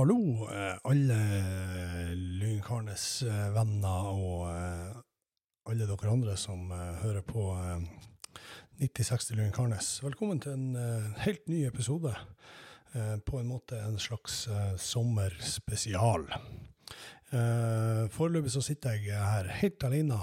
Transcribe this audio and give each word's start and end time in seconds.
hallo, 0.00 0.48
eh, 0.48 0.76
alle 0.88 1.16
Lynkarnes 2.16 3.22
eh, 3.22 3.48
venner 3.52 4.06
og 4.08 4.46
eh, 4.48 4.94
alle 5.68 5.84
dere 5.84 6.12
andre 6.14 6.36
som 6.40 6.70
hører 7.02 7.20
på 7.26 7.50
eh, 7.52 7.82
9060 8.80 9.36
Lynkarnes. 9.36 9.90
Velkommen 10.00 10.40
til 10.40 10.56
en 10.56 11.12
helt 11.20 11.44
ny 11.52 11.66
episode. 11.68 12.14
På 13.28 13.42
en 13.42 13.50
måte 13.50 13.76
en 13.76 13.98
slags 14.00 14.48
sommerspesial. 14.80 16.24
Foreløpig 18.16 18.54
så 18.54 18.62
sitter 18.64 18.96
jeg 18.96 19.20
her 19.20 19.50
helt 19.60 19.84
alene 19.84 20.16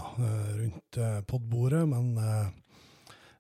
rundt 0.58 1.00
podbordet, 1.30 1.86
men 1.88 2.18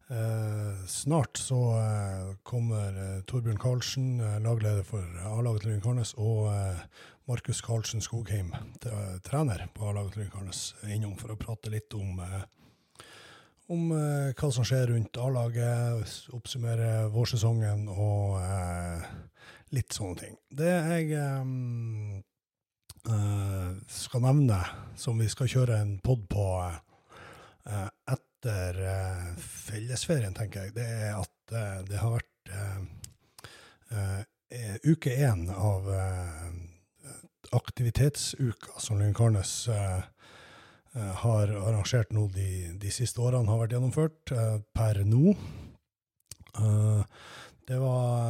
eh, 0.10 0.86
snart 0.88 1.38
så 1.38 1.60
eh, 1.78 2.36
kommer 2.44 2.96
eh, 2.96 3.22
Torbjørn 3.30 3.60
Karlsen, 3.62 4.20
eh, 4.20 4.40
lagleder 4.44 4.84
for 4.88 5.04
A-laget 5.28 5.66
til 5.66 5.74
Lynkarnes, 5.76 6.14
og 6.18 6.48
eh, 6.54 6.84
Markus 7.28 7.62
Karlsen 7.62 8.04
Skogheim, 8.04 8.54
trener 9.28 9.66
på 9.76 9.90
A-laget 9.90 10.14
til 10.16 10.24
Lynkarnes, 10.24 10.62
innom 10.88 11.18
for 11.20 11.34
å 11.34 11.40
prate 11.40 11.72
litt 11.74 11.92
om, 11.98 12.22
om 13.68 13.90
hva 13.92 14.52
som 14.56 14.64
skjer 14.64 14.94
rundt 14.94 15.20
A-laget, 15.20 16.14
oppsummere 16.38 17.10
vårsesongen 17.12 17.90
og 17.92 18.40
litt 19.76 19.92
sånne 19.92 20.22
ting. 20.22 20.40
Det 20.48 20.72
jeg 20.72 21.20
skal 23.92 24.24
nevne, 24.24 24.62
som 24.96 25.20
vi 25.20 25.28
skal 25.32 25.52
kjøre 25.52 25.82
en 25.82 25.98
pod 26.04 26.24
på 26.32 26.48
eh, 26.64 27.90
etter 28.48 28.80
eh, 28.86 29.36
fellesferien, 29.38 30.34
tenker 30.34 30.68
jeg, 30.68 30.76
det 30.78 30.86
er 30.88 31.18
at 31.20 31.52
eh, 31.52 31.82
det 31.88 32.00
har 32.00 32.14
vært 32.16 32.52
eh, 32.56 34.24
uke 34.88 35.12
én 35.12 35.50
av 35.52 35.88
aktivitetsuka 37.52 38.80
som 38.84 39.00
Lynkarnes 39.00 39.52
uh, 39.72 40.04
har 41.24 41.52
arrangert 41.52 42.12
nå 42.16 42.26
de, 42.36 42.76
de 42.80 42.92
siste 42.92 43.22
årene, 43.24 43.48
har 43.48 43.62
vært 43.62 43.76
gjennomført 43.76 44.34
uh, 44.36 44.60
per 44.76 45.00
nå. 45.08 45.36
Uh, 46.60 47.04
det 47.68 47.80
var 47.80 48.24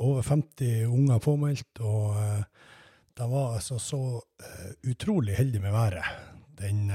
over 0.00 0.24
50 0.24 0.88
unger 0.88 1.20
påmeldt, 1.24 1.80
og 1.84 2.16
de 3.16 3.30
var 3.32 3.56
altså 3.56 3.80
så 3.80 4.02
utrolig 4.88 5.36
heldige 5.36 5.64
med 5.64 5.72
været 5.76 6.04
den 6.60 6.88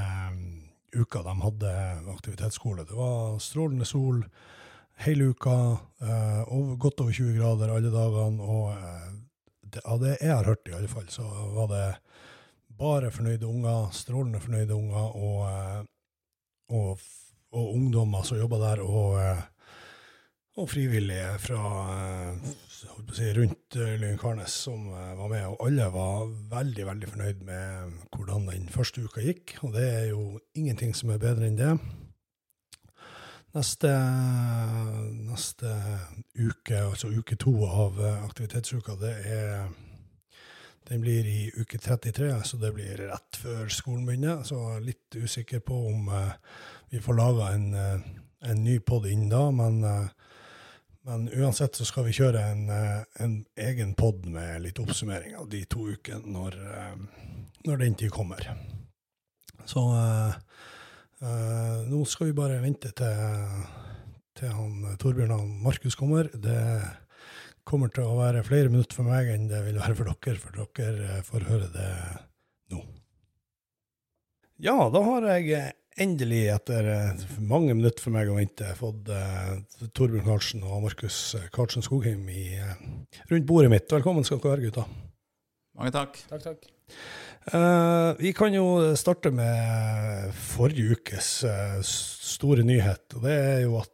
uka 0.98 1.23
de 1.23 1.34
hadde 1.42 1.73
aktivitetsskole. 2.14 2.86
Det 2.88 2.98
var 2.98 3.40
strålende 3.44 3.86
sol 3.86 4.23
hele 4.98 5.23
uka, 5.23 5.78
eh, 6.02 6.53
over, 6.53 6.76
godt 6.76 7.02
over 7.02 7.14
20 7.14 7.38
grader 7.38 7.73
alle 7.73 7.92
dagene, 7.94 8.44
og 8.44 8.72
eh, 8.73 9.12
det, 9.62 9.84
av 9.86 10.02
det 10.02 10.16
jeg 10.16 10.34
har 10.34 10.50
hørt 10.50 10.70
i 10.70 10.73
alle 10.78 10.90
fall, 10.90 11.06
så 11.14 11.25
var 11.53 11.70
det 11.72 11.84
bare 12.78 13.12
fornøyde 13.14 13.45
unger, 13.45 13.92
strålende 13.94 14.42
fornøyde 14.42 14.73
unger, 14.73 15.14
og, 15.22 15.44
eh, 15.52 15.84
og, 16.73 17.06
og 17.53 17.70
ungdommer 17.75 18.25
som 18.25 18.42
jobba 18.42 18.62
der, 18.64 18.84
og, 18.86 19.22
og 20.58 20.69
frivillige 20.72 21.36
fra 21.41 21.61
eh, 21.94 22.50
si, 23.13 23.30
rundt 23.38 23.77
eh, 23.77 23.94
Lynkarnes 24.02 24.55
som 24.66 24.88
eh, 24.89 25.13
var 25.19 25.30
med, 25.30 25.45
og 25.45 25.67
alle 25.67 25.89
var 25.94 26.25
veldig, 26.50 26.88
veldig 26.88 27.09
fornøyd 27.11 27.44
med 27.45 27.94
hvordan 28.16 28.50
den 28.50 28.69
første 28.73 29.05
uka 29.05 29.22
gikk, 29.22 29.58
og 29.61 29.78
det 29.78 29.85
er 29.85 30.05
jo 30.09 30.39
ingenting 30.58 30.95
som 30.97 31.13
er 31.13 31.22
bedre 31.22 31.50
enn 31.50 31.59
det. 31.59 31.75
Neste, 33.53 33.89
neste 35.30 35.72
uke, 36.38 36.81
altså 36.81 37.09
uke 37.13 37.38
to 37.41 37.53
av 37.66 37.97
aktivitetsuka, 38.28 38.97
det 39.02 39.13
er 39.25 39.69
den 40.88 41.02
blir 41.03 41.25
i 41.25 41.47
uke 41.58 41.80
33, 41.81 42.30
så 42.47 42.58
det 42.61 42.73
blir 42.75 43.02
rett 43.09 43.39
før 43.41 43.66
skolen 43.73 44.05
begynner. 44.08 44.44
Så 44.47 44.59
jeg 44.59 44.75
er 44.75 44.85
litt 44.85 45.17
usikker 45.17 45.63
på 45.66 45.80
om 45.89 46.05
vi 46.94 47.02
får 47.03 47.18
laga 47.18 47.50
en, 47.56 47.66
en 48.45 48.62
ny 48.63 48.78
pod 48.85 49.09
inn 49.09 49.25
da, 49.31 49.50
men, 49.51 49.81
men 51.07 51.29
uansett 51.29 51.75
så 51.75 51.85
skal 51.88 52.03
vi 52.09 52.16
kjøre 52.18 52.41
en, 52.51 52.66
eh, 52.69 53.03
en 53.23 53.38
egen 53.56 53.94
pod 53.95 54.25
med 54.28 54.59
litt 54.66 54.79
oppsummering 54.84 55.38
av 55.40 55.47
de 55.47 55.62
to 55.72 55.85
ukene 55.88 56.28
når, 56.34 56.57
eh, 56.59 56.97
når 57.63 57.79
den 57.79 57.95
tid 57.95 58.12
kommer. 58.12 58.44
Så 59.68 59.81
uh, 59.84 60.35
uh, 61.23 61.79
nå 61.88 62.01
skal 62.07 62.29
vi 62.29 62.35
bare 62.35 62.59
vente 62.63 62.91
til, 62.95 63.56
til 64.40 64.51
han 64.56 64.95
Torbjørn 65.00 65.34
og 65.35 65.50
Markus 65.63 65.95
kommer. 66.00 66.29
Det 66.31 66.59
kommer 67.68 67.91
til 67.91 68.07
å 68.07 68.19
være 68.19 68.45
flere 68.47 68.72
minutter 68.72 68.95
for 68.95 69.07
meg 69.07 69.31
enn 69.34 69.50
det 69.51 69.59
vil 69.66 69.79
være 69.79 69.95
for 69.95 70.12
dere, 70.12 70.39
for 70.39 70.69
dere 70.79 71.19
får 71.28 71.47
høre 71.50 71.68
det 71.74 71.89
nå. 72.75 72.79
Ja, 74.63 74.78
da 74.91 75.03
har 75.03 75.28
jeg 75.35 75.74
endelig, 76.02 76.44
etter 76.53 76.88
eh, 76.91 77.25
mange 77.41 77.74
minutter 77.75 78.03
for 78.06 78.13
meg 78.13 78.30
å 78.30 78.38
vente, 78.38 78.69
fått 78.78 79.09
uh, 79.09 79.58
Torbjørn 79.97 80.25
Karlsen 80.28 80.66
og 80.66 80.84
Markus 80.85 81.18
eh, 81.38 81.47
Karlsen 81.53 81.85
Skogheim 81.85 82.28
i, 82.30 82.52
uh, 82.62 82.75
rundt 83.31 83.47
bordet 83.50 83.72
mitt. 83.74 83.90
Velkommen 83.91 84.25
skal 84.28 84.41
dere 84.44 84.53
være, 84.53 84.68
gutta. 84.69 84.86
Mange 85.78 85.94
takk. 85.96 86.19
Takk, 86.30 86.46
takk. 86.46 86.69
Uh, 87.47 88.13
vi 88.19 88.34
kan 88.36 88.53
jo 88.53 88.94
starte 89.00 89.31
med 89.34 90.30
forrige 90.38 90.97
ukes 90.97 91.31
store 91.88 92.66
nyhet, 92.68 93.18
og 93.18 93.25
det 93.25 93.36
er 93.41 93.59
jo 93.66 93.78
at 93.81 93.94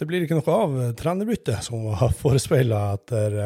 det 0.00 0.06
blir 0.08 0.24
ikke 0.24 0.38
noe 0.38 0.56
av 0.56 0.78
trenerbyttet 0.96 1.66
som 1.66 1.84
var 1.90 2.14
forespeila 2.16 2.86
etter, 2.94 3.36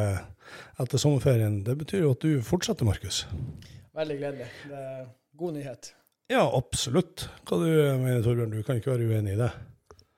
etter 0.85 1.01
sommerferien. 1.01 1.63
Det 1.67 1.79
betyr 1.81 2.05
jo 2.05 2.15
at 2.15 2.25
du 2.29 2.45
fortsetter, 2.45 2.87
Markus. 2.87 3.25
Veldig 3.95 4.21
gledelig. 4.21 4.49
Det 4.69 4.81
er 4.85 5.05
god 5.39 5.63
nyhet. 5.63 5.95
Ja, 6.33 6.45
absolutt. 6.57 7.27
Hva 7.45 7.59
du 7.61 7.69
mener 8.01 8.23
Torbjørn? 8.25 8.55
Du 8.55 8.65
kan 8.65 8.79
ikke 8.81 8.95
være 8.95 9.09
uenig 9.11 9.35
i 9.35 9.41
det? 9.41 9.51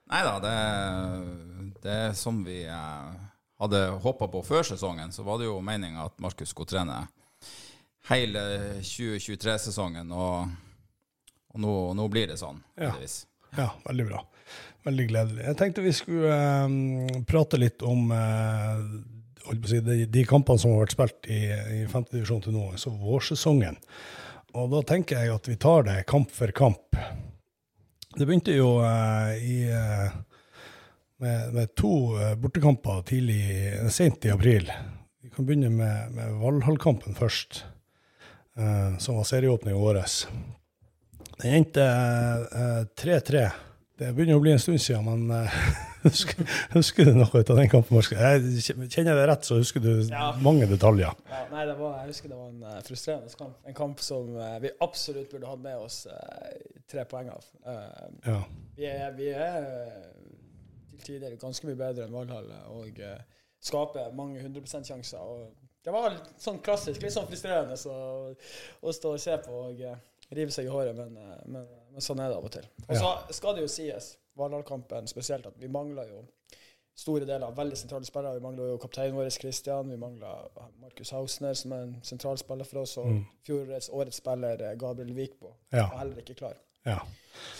Nei 0.06 0.20
da, 0.22 0.34
det, 0.38 1.80
det 1.82 2.00
som 2.14 2.44
vi 2.46 2.60
eh, 2.70 3.16
hadde 3.58 3.80
håpa 4.04 4.28
på 4.30 4.42
før 4.46 4.62
sesongen, 4.68 5.10
så 5.12 5.24
var 5.26 5.40
det 5.40 5.48
jo 5.48 5.56
meninga 5.64 6.06
at 6.06 6.14
Markus 6.22 6.52
skulle 6.54 6.70
trene 6.70 7.00
hele 8.06 8.42
2023-sesongen, 8.86 10.12
og, 10.14 10.52
og 11.50 11.64
nå, 11.64 11.72
nå 11.98 12.06
blir 12.12 12.30
det 12.30 12.38
sånn, 12.38 12.60
heldigvis. 12.78 13.24
Ja, 13.56 13.72
veldig 13.88 14.06
bra. 14.06 14.20
Veldig 14.86 15.06
gledelig. 15.10 15.42
Jeg 15.48 15.58
tenkte 15.58 15.82
vi 15.82 15.94
skulle 15.96 16.36
eh, 16.38 17.24
prate 17.26 17.58
litt 17.58 17.82
om 17.82 18.12
å 18.14 19.56
si, 19.66 19.80
de, 19.82 20.04
de 20.06 20.22
kampene 20.28 20.62
som 20.62 20.76
har 20.76 20.84
vært 20.84 20.94
spilt 20.94 21.26
i, 21.34 21.40
i 21.80 21.82
5. 21.90 22.06
divisjon 22.12 22.46
til 22.46 22.54
nå, 22.54 22.68
altså 22.76 22.94
vårsesongen. 22.94 23.80
Og 24.56 24.70
da 24.72 24.80
tenker 24.88 25.20
jeg 25.20 25.34
at 25.34 25.48
vi 25.50 25.58
tar 25.60 25.84
det 25.84 25.98
kamp 26.08 26.30
for 26.32 26.48
kamp. 26.56 26.96
Det 28.16 28.24
begynte 28.24 28.54
jo 28.56 28.78
eh, 28.80 29.32
i, 29.44 29.56
eh, 29.68 30.14
med, 31.20 31.52
med 31.52 31.74
to 31.76 32.16
eh, 32.16 32.32
bortekamper 32.40 33.02
tidlig, 33.10 33.42
eh, 33.74 33.88
sent 33.92 34.24
i 34.24 34.32
april. 34.32 34.70
Vi 35.20 35.28
kan 35.34 35.44
begynne 35.44 35.68
med, 35.74 36.14
med 36.16 36.38
Valhall-kampen 36.40 37.18
først, 37.18 37.64
eh, 38.56 38.96
som 38.96 39.18
var 39.20 39.28
serieåpning 39.28 39.76
i 39.76 39.82
våres. 39.82 40.22
Den 41.42 41.58
endte 41.58 41.84
eh, 41.84 42.82
3-3. 42.96 43.44
Det 44.00 44.14
begynner 44.16 44.40
å 44.40 44.44
bli 44.44 44.56
en 44.56 44.62
stund 44.62 44.80
siden, 44.80 45.04
men 45.04 45.36
eh, 45.36 45.60
husker, 46.06 46.42
husker 46.74 47.08
du 47.08 47.12
noe 47.16 47.40
ut 47.42 47.50
av 47.52 47.58
den 47.60 47.68
kampen? 47.72 47.98
Jeg 48.00 48.62
Kjenner 48.64 49.12
jeg 49.12 49.18
det 49.20 49.26
rett, 49.30 49.46
så 49.48 49.58
husker 49.60 49.82
du 49.84 49.90
Ja. 50.10 50.30
mange 50.42 50.68
detaljer. 50.70 51.12
Ja, 51.30 51.42
nei, 51.52 51.64
det 51.68 51.76
var, 51.78 51.98
jeg 52.02 52.12
husker 52.14 52.32
det 52.32 52.38
var 52.40 52.48
en 52.52 52.62
eh, 52.70 52.80
frustrerende 52.86 53.38
kamp. 53.40 53.58
En 53.66 53.76
kamp 53.78 54.02
som 54.04 54.32
eh, 54.36 54.56
vi 54.64 54.72
absolutt 54.86 55.30
burde 55.32 55.50
hatt 55.50 55.62
med 55.64 55.76
oss 55.82 56.00
eh, 56.10 56.56
tre 56.90 57.04
poeng 57.10 57.30
av. 57.34 57.46
Ja. 58.26 58.40
vi 58.76 58.88
er, 58.90 59.12
vi 59.18 59.30
er 59.34 59.70
til 60.96 61.20
tider 61.20 61.36
ganske 61.40 61.68
mye 61.68 61.78
bedre 61.78 62.06
enn 62.06 62.14
Valhall 62.16 62.50
og 62.72 63.00
skaper 63.62 64.12
mange 64.16 64.40
100 64.42 64.84
sjanser. 64.86 65.22
Og 65.22 65.52
det 65.86 65.94
var 65.94 66.10
litt 66.10 66.32
sånn 66.42 66.58
klassisk, 66.64 67.02
litt 67.02 67.14
sånn 67.14 67.28
frustrerende 67.30 67.76
så, 67.78 67.94
å 68.82 68.94
stå 68.94 69.12
og 69.14 69.22
se 69.22 69.36
på 69.44 69.60
og 69.68 69.82
rive 70.34 70.50
seg 70.50 70.66
i 70.66 70.72
håret, 70.72 70.96
men, 70.98 71.14
men, 71.46 71.66
men 71.94 72.02
sånn 72.02 72.18
er 72.22 72.32
det 72.32 72.38
av 72.40 72.46
og 72.48 72.54
til. 72.56 72.64
Og 72.88 72.96
så 72.98 73.12
skal 73.36 73.54
det 73.54 73.62
jo 73.62 73.70
sies, 73.70 74.08
Valhall-kampen 74.36 75.06
spesielt, 75.08 75.46
at 75.46 75.54
vi 75.60 75.68
mangler 75.68 76.08
jo 76.10 76.24
store 76.96 77.26
deler 77.28 77.46
av 77.50 77.56
veldig 77.58 77.76
sentrale 77.76 78.04
spillere. 78.08 78.38
Vi 78.38 78.44
mangler 78.44 78.70
jo 78.70 78.78
kapteinen 78.80 79.14
vår, 79.18 79.28
Christian. 79.30 79.90
Vi 79.90 79.96
mangler 80.00 80.46
Markus 80.80 81.10
Hausner, 81.12 81.54
som 81.54 81.72
er 81.72 81.82
en 81.82 81.96
sentral 82.02 82.38
spiller 82.40 82.64
for 82.64 82.80
oss. 82.82 82.96
Og 82.98 83.06
Mm. 83.06 83.24
fjorårets 83.44 83.90
årets 83.92 84.16
spiller, 84.16 84.62
eh, 84.62 84.74
Gabriel 84.76 85.12
Wikbo 85.14 85.52
Ja. 85.72 85.88
var 85.90 85.98
heller 85.98 86.16
ikke 86.22 86.34
klar. 86.36 86.54
ja. 86.86 86.98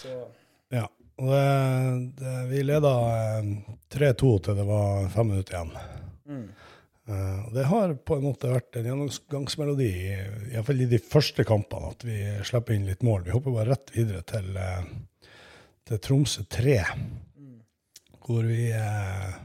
Så 0.02 0.26
ja. 0.70 0.87
Det, 1.19 2.17
det, 2.17 2.49
vi 2.50 2.62
leda 2.62 2.90
eh, 3.40 3.43
3-2 3.90 4.43
til 4.43 4.55
det 4.55 4.64
var 4.67 5.08
fem 5.08 5.26
minutter 5.28 5.55
igjen. 5.55 5.70
mm. 6.28 6.49
Eh, 7.08 7.52
det 7.55 7.64
har 7.67 7.94
på 7.94 8.17
en 8.17 8.23
måte 8.25 8.49
vært 8.50 8.76
en 8.76 8.84
gjennomgangsmelodi, 8.84 9.87
i- 9.87 10.55
iallfall 10.55 10.81
i 10.81 10.87
de 10.87 10.99
første 10.99 11.44
kampene, 11.46 11.90
at 11.93 12.02
vi 12.02 12.17
slipper 12.43 12.75
inn 12.75 12.87
litt 12.87 13.02
mål. 13.06 13.23
Vi 13.23 13.31
hopper 13.31 13.52
bare 13.52 13.69
rett 13.70 13.90
videre 13.94 14.23
til, 14.26 14.56
eh, 14.56 14.82
til 15.86 16.02
Tromsø 16.02 16.42
3, 16.50 16.80
Mm. 17.36 17.60
hvor 18.26 18.42
vi 18.42 18.70
eh, 18.74 19.36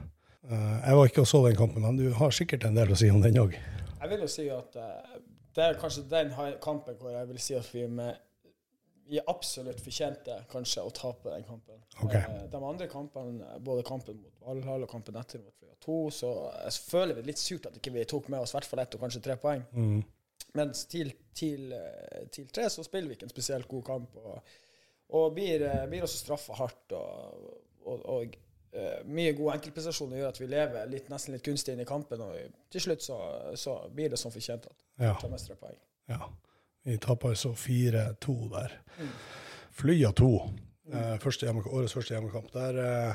Eh, 0.51 0.77
jeg 0.87 0.97
var 0.97 1.07
ikke 1.07 1.23
og 1.23 1.29
så 1.29 1.39
den 1.45 1.55
kampen, 1.55 1.83
men 1.85 1.99
du 1.99 2.09
har 2.17 2.33
sikkert 2.35 2.65
en 2.67 2.75
del 2.75 2.91
å 2.91 2.97
si 2.99 3.09
om 3.13 3.21
den 3.23 3.39
òg. 3.39 3.55
Jeg 4.01 4.11
vil 4.11 4.25
jo 4.25 4.29
si 4.31 4.47
at 4.51 4.75
uh, 4.81 5.19
det 5.55 5.63
er 5.63 5.79
kanskje 5.79 6.07
den 6.11 6.33
kampen 6.63 6.97
hvor 6.99 7.13
jeg 7.13 7.29
vil 7.29 7.39
si 7.39 7.55
at 7.55 7.67
vi, 7.71 7.85
med, 7.87 8.17
vi 9.07 9.21
absolutt 9.31 9.79
fortjente 9.83 10.39
kanskje 10.51 10.83
å 10.83 10.93
tape 10.97 11.29
den 11.29 11.45
kampen. 11.47 11.77
Okay. 12.01 12.23
Uh, 12.25 12.47
de 12.51 12.63
andre 12.71 12.87
kampene, 12.91 13.59
både 13.63 13.85
kampen 13.87 14.17
mot 14.17 14.47
Valhall 14.47 14.87
og 14.87 14.91
kampen 14.91 15.19
etter 15.21 15.43
mot 15.43 15.53
Fløya 15.55 15.77
2, 15.85 15.99
så 16.17 16.33
jeg 16.65 16.79
føler 16.89 17.19
vi 17.19 17.27
litt 17.29 17.43
surt 17.43 17.69
at 17.69 17.77
ikke 17.77 17.93
vi 17.95 18.07
tok 18.09 18.27
med 18.33 18.41
oss 18.41 18.55
i 18.55 18.57
hvert 18.57 18.71
fall 18.73 18.83
ett 18.83 18.97
og 18.97 19.05
kanskje 19.05 19.23
tre 19.29 19.37
poeng. 19.39 19.63
Mm. 19.77 20.01
Mens 20.57 20.83
til, 20.89 21.13
til, 21.37 21.69
til, 22.33 22.49
tre 22.51 22.65
så 22.73 22.83
spiller 22.83 23.07
vi 23.07 23.15
ikke 23.15 23.29
en 23.29 23.31
spesielt 23.37 23.69
god 23.71 23.85
kamp. 23.87 24.17
Og, 24.19 24.57
og 25.17 25.33
blir, 25.35 25.65
blir 25.91 26.05
også 26.05 26.21
straffa 26.21 26.55
hardt. 26.59 26.95
og, 26.95 27.51
og, 27.85 28.05
og 28.05 28.39
Uh, 28.71 29.01
mye 29.11 29.33
gode 29.35 29.57
enkeltprestasjoner 29.57 30.21
gjør 30.21 30.29
at 30.31 30.37
vi 30.39 30.45
lever 30.47 30.85
litt, 30.87 31.09
nesten 31.11 31.33
litt 31.35 31.43
kunstig 31.43 31.73
inn 31.73 31.81
i 31.83 31.87
kampen. 31.87 32.21
Og 32.23 32.53
til 32.71 32.83
slutt 32.85 33.03
så, 33.03 33.17
så 33.59 33.73
blir 33.91 34.13
det 34.13 34.19
som 34.19 34.31
fortjent 34.31 34.69
at 34.69 34.77
vi 34.95 35.09
ja. 35.09 35.15
tar 35.19 35.31
mest 35.33 35.51
poeng. 35.59 35.75
Ja. 36.07 36.29
Vi 36.87 36.95
taper 37.03 37.35
så 37.35 37.51
4-2 37.51 38.35
der. 38.53 38.77
Mm. 38.95 39.09
Flya 39.75 40.13
2, 40.15 40.29
uh, 40.93 41.17
første 41.19 41.51
årets 41.51 41.97
første 41.97 42.15
hjemmekamp. 42.15 42.47
Der 42.55 42.79
uh, 42.79 43.11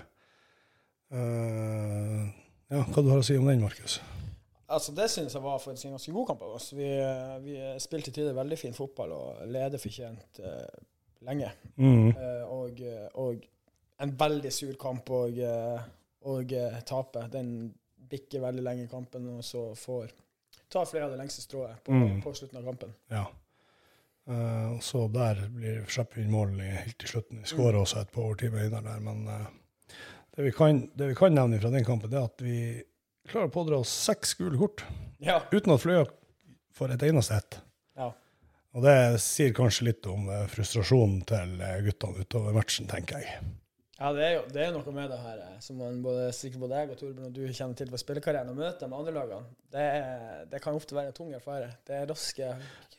Ja, 2.67 2.83
hva 2.83 3.01
du 3.01 3.09
har 3.09 3.23
å 3.23 3.25
si 3.25 3.39
om 3.41 3.49
den, 3.49 3.65
Markus? 3.65 3.97
Altså, 4.67 4.93
det 4.93 5.07
synes 5.09 5.33
jeg 5.39 5.45
var 5.45 5.61
for 5.63 5.73
en 5.73 5.97
ganske 5.97 6.13
god 6.13 6.29
kamp 6.29 6.45
av 6.45 6.59
oss. 6.59 6.69
Vi, 6.77 6.91
vi 7.47 7.57
spilte 7.81 8.11
til 8.11 8.21
tider 8.21 8.37
veldig 8.37 8.59
fin 8.61 8.77
fotball 8.77 9.15
og 9.15 9.45
leder 9.49 9.81
fortjent 9.81 10.43
lenge. 11.25 11.53
Mm. 11.77 12.11
og, 12.53 12.81
og 13.15 13.45
en 13.99 14.17
veldig 14.17 14.53
sur 14.53 14.77
kamp 14.81 15.11
og, 15.11 15.39
eh, 15.39 15.89
og 16.29 16.55
tape. 16.87 17.25
Den 17.33 17.51
bikker 18.11 18.45
veldig 18.45 18.65
lenge 18.65 18.85
i 18.85 18.91
kampen, 18.91 19.29
og 19.37 19.45
så 19.45 19.69
får 19.79 20.13
ta 20.73 20.85
flere 20.87 21.07
av 21.07 21.15
det 21.15 21.21
lengste 21.21 21.43
strået 21.43 21.83
på, 21.85 21.95
mm. 21.95 22.23
på 22.23 22.35
slutten 22.35 22.61
av 22.61 22.71
kampen. 22.71 22.95
Ja. 23.13 23.27
Uh, 24.27 24.81
så 24.83 25.05
der 25.15 25.45
blir 25.55 25.85
slipper 25.87 26.19
vi 26.19 26.25
inn 26.25 26.33
mål 26.35 26.57
helt 26.59 26.97
til 26.99 27.13
slutten. 27.13 27.45
Vi 27.45 27.51
skårer 27.51 27.79
mm. 27.79 27.83
også 27.85 28.01
et 28.01 28.11
par 28.15 28.25
overtimer 28.27 28.67
inne 28.67 28.81
der, 28.83 29.03
men 29.03 29.21
uh, 29.31 29.45
det, 30.35 30.49
vi 30.49 30.53
kan, 30.55 30.81
det, 30.99 31.13
vi 31.13 31.19
kan, 31.19 31.35
nevne 31.35 31.61
fra 31.63 31.71
den 31.71 31.87
kampen, 31.87 32.11
det 32.11 32.19
er 32.19 32.27
at 32.27 32.43
vi 32.43 32.59
klarer 33.31 33.51
å 33.51 33.55
pådra 33.55 33.79
oss 33.85 33.93
seks 34.07 34.35
gule 34.39 34.59
kort 34.59 34.83
ja. 35.23 35.39
uten 35.55 35.75
at 35.75 35.83
Fløya 35.83 36.03
får 36.75 36.97
et 36.97 37.07
eneste 37.07 37.39
ett. 37.39 37.61
Og 38.77 38.85
det 38.85 38.97
sier 39.25 39.55
kanskje 39.57 39.89
litt 39.89 40.07
om 40.13 40.29
frustrasjonen 40.53 41.23
til 41.29 41.55
guttene 41.87 42.27
utover 42.27 42.57
matchen, 42.57 42.91
tenker 42.91 43.25
jeg. 43.25 43.47
Ja, 43.97 44.11
det 44.13 44.25
er 44.27 44.35
jo 44.35 44.41
det 44.53 44.61
er 44.61 44.75
noe 44.75 44.93
med 44.93 45.09
det 45.09 45.17
her 45.23 45.39
eh, 45.41 45.53
som 45.65 45.79
man 45.81 46.03
både, 46.05 46.27
sikkert 46.37 46.67
både 46.67 46.81
jeg 46.83 46.91
og 46.93 46.99
Torbjørn 47.01 47.29
og 47.31 47.37
du 47.37 47.41
kjenner 47.49 47.79
til 47.79 47.89
fra 47.89 48.01
spillekarrieren. 48.03 48.51
Å 48.53 48.59
møte 48.59 48.89
med 48.91 48.99
andre 48.99 49.15
lagene, 49.17 49.55
det, 49.73 49.87
er, 50.01 50.43
det, 50.51 50.61
kan 50.65 50.77
ofte 50.77 50.99
være 50.99 51.13
en 51.13 51.17
tung 51.17 51.31
affære. 51.37 51.71
Det 51.89 51.97
er 51.97 52.11
raske, 52.11 52.51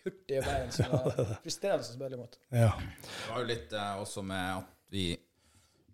hurtige 0.01 0.41
bein 0.47 0.73
som 0.73 0.95
er 0.97 1.35
frustrerende 1.43 1.85
å 1.85 1.91
spille 1.91 2.17
imot. 2.17 2.39
Ja. 2.49 2.71
Det 3.05 3.29
var 3.29 3.43
jo 3.43 3.49
litt 3.51 3.77
eh, 3.77 4.01
også 4.01 4.25
med 4.25 4.49
at 4.55 4.73
vi, 4.97 5.05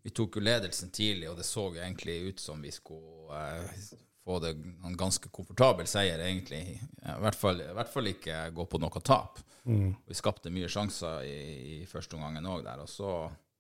vi 0.07 0.15
tok 0.15 0.39
jo 0.39 0.47
ledelsen 0.47 0.94
tidlig, 0.95 1.27
og 1.33 1.36
det 1.41 1.50
så 1.50 1.68
jo 1.68 1.83
egentlig 1.83 2.19
ut 2.29 2.47
som 2.47 2.63
vi 2.63 2.71
skulle 2.71 3.44
eh, 3.59 3.86
få 4.24 4.39
det 4.39 4.53
en 4.56 4.95
ganske 4.95 5.33
komfortabel 5.36 5.89
seier, 5.89 6.24
egentlig. 6.24 6.77
I 6.79 7.19
hvert 7.25 7.36
fall, 7.36 7.59
i 7.59 7.75
hvert 7.75 7.91
fall 7.91 8.07
ikke 8.13 8.45
gå 8.56 8.71
på 8.71 8.79
noe 8.79 9.03
tap. 9.03 9.44
Mm. 9.63 9.94
Vi 10.06 10.18
skapte 10.18 10.51
mye 10.51 10.68
sjanser 10.71 11.24
i, 11.27 11.38
i 11.81 11.86
første 11.88 12.18
omgangen 12.18 12.50
òg 12.51 12.65
der. 12.65 12.83
og 12.83 12.89
så 12.92 13.13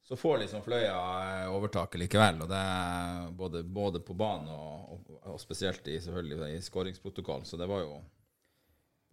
så 0.03 0.15
får 0.15 0.37
liksom 0.37 0.61
Fløya 0.61 1.43
eh, 1.43 1.51
overtaket 1.55 2.01
likevel. 2.01 2.41
og 2.43 2.49
det 2.51 2.57
er 2.59 3.29
Både, 3.31 3.63
både 3.63 4.01
på 4.03 4.13
banen 4.13 4.49
og, 4.51 4.91
og, 4.91 5.13
og, 5.21 5.39
spesielt 5.39 5.87
i, 5.87 5.95
selvfølgelig 6.01 6.49
i 6.57 6.61
skåringsprotokoll. 6.61 7.45
Så 7.47 7.57
det 7.57 7.69
var 7.71 7.85
jo 7.85 8.01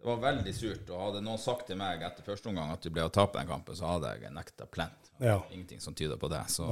det 0.01 0.07
var 0.07 0.17
veldig 0.17 0.53
surt. 0.55 0.89
og 0.89 1.01
Hadde 1.05 1.21
noen 1.23 1.39
sagt 1.39 1.67
til 1.69 1.77
meg 1.79 2.03
etter 2.03 2.25
første 2.25 2.49
omgang 2.49 2.73
at 2.73 2.83
du 2.83 2.89
ble 2.89 3.05
å 3.05 3.13
tape 3.13 3.37
den 3.37 3.47
kampen, 3.47 3.77
så 3.77 3.93
hadde 3.93 4.15
jeg 4.17 4.33
nekta 4.33 4.65
plent. 4.65 5.11
Ja. 5.21 5.37
Ingenting 5.53 5.79
som 5.79 5.95
tyder 5.95 6.17
på 6.17 6.27
det. 6.31 6.41
Så, 6.49 6.67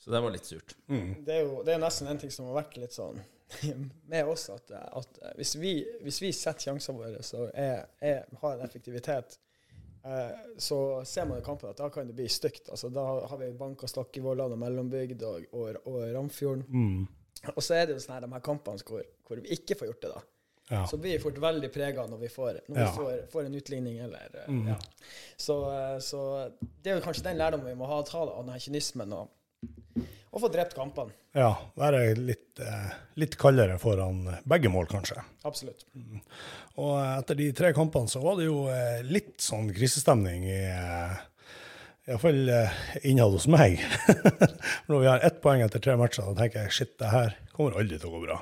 så 0.00 0.14
det 0.14 0.22
var 0.24 0.32
litt 0.34 0.48
surt. 0.48 0.74
Mm. 0.88 1.10
Det, 1.26 1.34
er 1.36 1.44
jo 1.44 1.60
det 1.66 1.74
er 1.76 1.82
nesten 1.84 2.08
en 2.10 2.18
ting 2.18 2.32
som 2.32 2.48
har 2.48 2.62
vært 2.62 2.80
litt 2.80 2.96
sånn 2.96 3.20
med 4.12 4.30
oss, 4.30 4.48
at, 4.54 4.70
at 4.70 5.22
hvis, 5.36 5.54
vi, 5.60 5.74
hvis, 6.04 6.22
vi, 6.22 6.32
setter 6.36 6.70
sjansene 6.70 6.98
våre, 6.98 7.22
så 7.26 7.48
er, 7.54 7.86
har 8.42 8.56
en 8.56 8.66
effektivitet 8.66 9.38
Eh, 10.04 10.36
så 10.56 11.04
ser 11.04 11.24
man 11.24 11.38
i 11.38 11.44
kampen 11.44 11.70
at 11.70 11.76
da 11.76 11.90
kan 11.92 12.08
det 12.08 12.16
bli 12.16 12.28
stygt. 12.28 12.68
Altså, 12.68 12.88
da 12.88 13.04
har 13.28 13.38
vi 13.38 13.52
banka 13.52 13.88
Stakkevollan 13.88 14.54
og 14.54 14.60
Mellombygd 14.60 15.24
og, 15.28 15.48
og, 15.52 15.80
og 15.84 16.02
Ramfjorden. 16.14 16.64
Mm. 16.68 17.48
Og 17.54 17.62
så 17.64 17.76
er 17.76 17.88
det 17.88 17.96
jo 17.96 18.04
sånn 18.04 18.16
her, 18.16 18.26
de 18.26 18.32
her 18.32 18.44
kampene 18.44 18.84
hvor, 18.86 19.04
hvor, 19.26 19.40
vi 19.40 19.56
ikke 19.56 19.76
får 19.78 19.90
gjort 19.92 20.04
det, 20.04 20.12
da. 20.16 20.22
Ja. 20.70 20.84
Så 20.86 21.00
blir 21.02 21.16
vi 21.16 21.22
fort 21.22 21.38
veldig 21.42 21.68
prega 21.74 22.04
når 22.06 22.20
vi 22.20 22.28
får, 22.30 22.60
når 22.70 22.78
ja. 22.78 22.86
vi 22.86 22.90
får, 22.94 23.22
får 23.32 23.48
en 23.48 23.56
utligning 23.58 23.96
eller 24.04 24.36
eh, 24.38 24.50
mm. 24.54 24.68
ja. 24.70 24.76
så, 25.34 25.56
eh, 25.74 25.96
så, 26.06 26.20
det 26.60 26.92
er 26.92 27.00
jo 27.00 27.02
kanskje 27.08 27.24
den 27.26 27.40
lærdommen 27.40 27.72
vi 27.72 27.78
må 27.80 27.88
ha 27.90 27.98
ta 28.06 28.20
av 28.22 28.36
denne 28.36 28.60
kynismen. 28.62 29.16
og 29.16 29.32
og 30.30 30.44
få 30.44 30.50
drept 30.52 30.76
kampene. 30.78 31.14
Ja, 31.34 31.50
være 31.78 32.14
litt, 32.18 32.58
eh, 32.62 32.90
litt, 33.18 33.36
kaldere 33.38 33.78
foran 33.82 34.22
begge 34.48 34.70
mål, 34.70 34.86
kanskje. 34.90 35.22
Absolutt. 35.46 35.84
Mm. 35.94 36.20
Og 36.82 36.94
etter 37.02 37.38
de 37.38 37.50
tre 37.56 37.72
kampene 37.74 38.10
så 38.10 38.22
var 38.22 38.38
det 38.38 38.46
jo 38.46 38.64
eh, 38.70 39.02
litt 39.06 39.36
sånn 39.42 39.70
krisestemning 39.74 40.46
i 40.46 40.62
eh, 40.70 41.18
Iallfall 42.10 42.50
innad 43.06 43.36
hos 43.36 43.46
meg. 43.50 43.78
Når 44.88 45.02
vi 45.02 45.10
har 45.10 45.26
ett 45.26 45.38
poeng 45.42 45.62
etter 45.62 45.82
tre 45.82 45.94
matcher, 46.00 46.26
da 46.30 46.42
tenker 46.42 46.64
jeg 46.64 46.74
shit, 46.74 46.94
det 46.98 47.10
her 47.12 47.36
kommer 47.54 47.78
aldri 47.78 48.00
til 48.00 48.10
å 48.10 48.14
gå 48.16 48.22
bra. 48.24 48.38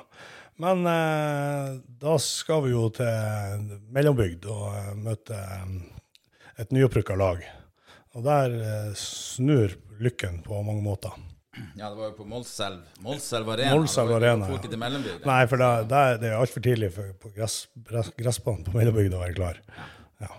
Men 0.59 0.81
da 0.83 2.15
skal 2.19 2.65
vi 2.65 2.71
jo 2.73 2.87
til 2.91 3.77
mellombygd 3.93 4.47
og 4.51 4.97
møte 5.05 5.37
et 6.59 6.73
nyopprykka 6.75 7.15
lag. 7.19 7.45
Og 8.17 8.25
der 8.25 8.57
snur 8.99 9.77
lykken 10.01 10.41
på 10.43 10.63
mange 10.65 10.83
måter. 10.83 11.13
Ja, 11.57 11.89
det 11.89 11.95
var 11.97 12.11
jo 12.11 12.15
på 12.19 12.25
Målselv. 12.29 12.83
Målselv 13.03 13.49
Arena. 13.49 13.75
Målselv 13.75 14.11
Arena. 14.19 14.49
Folk 14.51 14.67
til 14.69 14.79
Mellombygd. 14.79 15.25
Nei, 15.25 15.39
for 15.49 15.61
da, 15.61 15.69
da, 15.87 16.01
det 16.21 16.29
er 16.29 16.37
altfor 16.37 16.63
tidlig 16.63 16.91
for, 16.93 17.15
på 17.21 17.31
gress, 17.35 17.63
gressbanen 18.19 18.67
på 18.67 18.75
Mellombygd 18.77 19.15
å 19.17 19.21
være 19.23 19.37
klar. 19.37 19.61
Ja. 20.21 20.29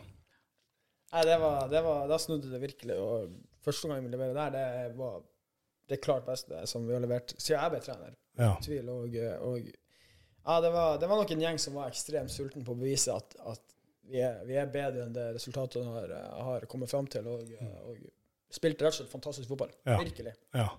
Nei, 1.16 1.24
det 1.26 1.40
var, 1.42 1.64
det 1.72 1.82
var, 1.86 2.04
da 2.10 2.18
snudde 2.22 2.52
det 2.52 2.62
virkelig. 2.62 2.98
Og 3.02 3.34
første 3.66 3.90
gang 3.90 4.04
vi 4.04 4.12
leverer 4.14 4.38
der, 4.38 4.54
det 4.54 4.98
var 5.00 5.18
det 5.90 5.98
klart 6.04 6.28
beste 6.28 6.62
som 6.70 6.86
vi 6.86 6.94
har 6.94 7.02
levert 7.02 7.34
siden 7.36 7.58
jeg 7.58 7.74
ble 7.74 7.80
trener. 7.84 8.14
Ja. 8.38 8.52
Tvil. 8.62 8.92
Og, 8.94 9.16
og 9.48 9.58
ja, 9.66 10.60
det 10.62 10.70
var, 10.76 11.00
det 11.02 11.10
var, 11.10 11.18
nok 11.18 11.34
en 11.34 11.42
gjeng 11.42 11.58
som 11.60 11.80
var 11.80 11.90
ekstremt 11.90 12.32
sulten 12.32 12.64
på 12.66 12.76
å 12.76 12.78
bevise 12.78 13.16
at, 13.16 13.34
at 13.50 13.74
vi, 14.06 14.22
er, 14.22 14.38
vi, 14.46 14.54
er, 14.58 14.70
bedre 14.70 15.08
enn 15.08 15.16
det 15.16 15.26
resultatene 15.34 15.90
har, 15.90 16.14
har 16.46 16.70
kommet 16.70 16.90
fram 16.90 17.10
til. 17.10 17.26
Og, 17.26 17.50
og 17.90 18.54
spilte 18.54 18.86
rett 18.86 18.94
og 18.94 19.02
slett 19.02 19.12
fantastisk 19.12 19.50
fotball. 19.50 19.74
Ja. 19.88 19.98
Virkelig. 19.98 20.36
Ja. 20.54 20.70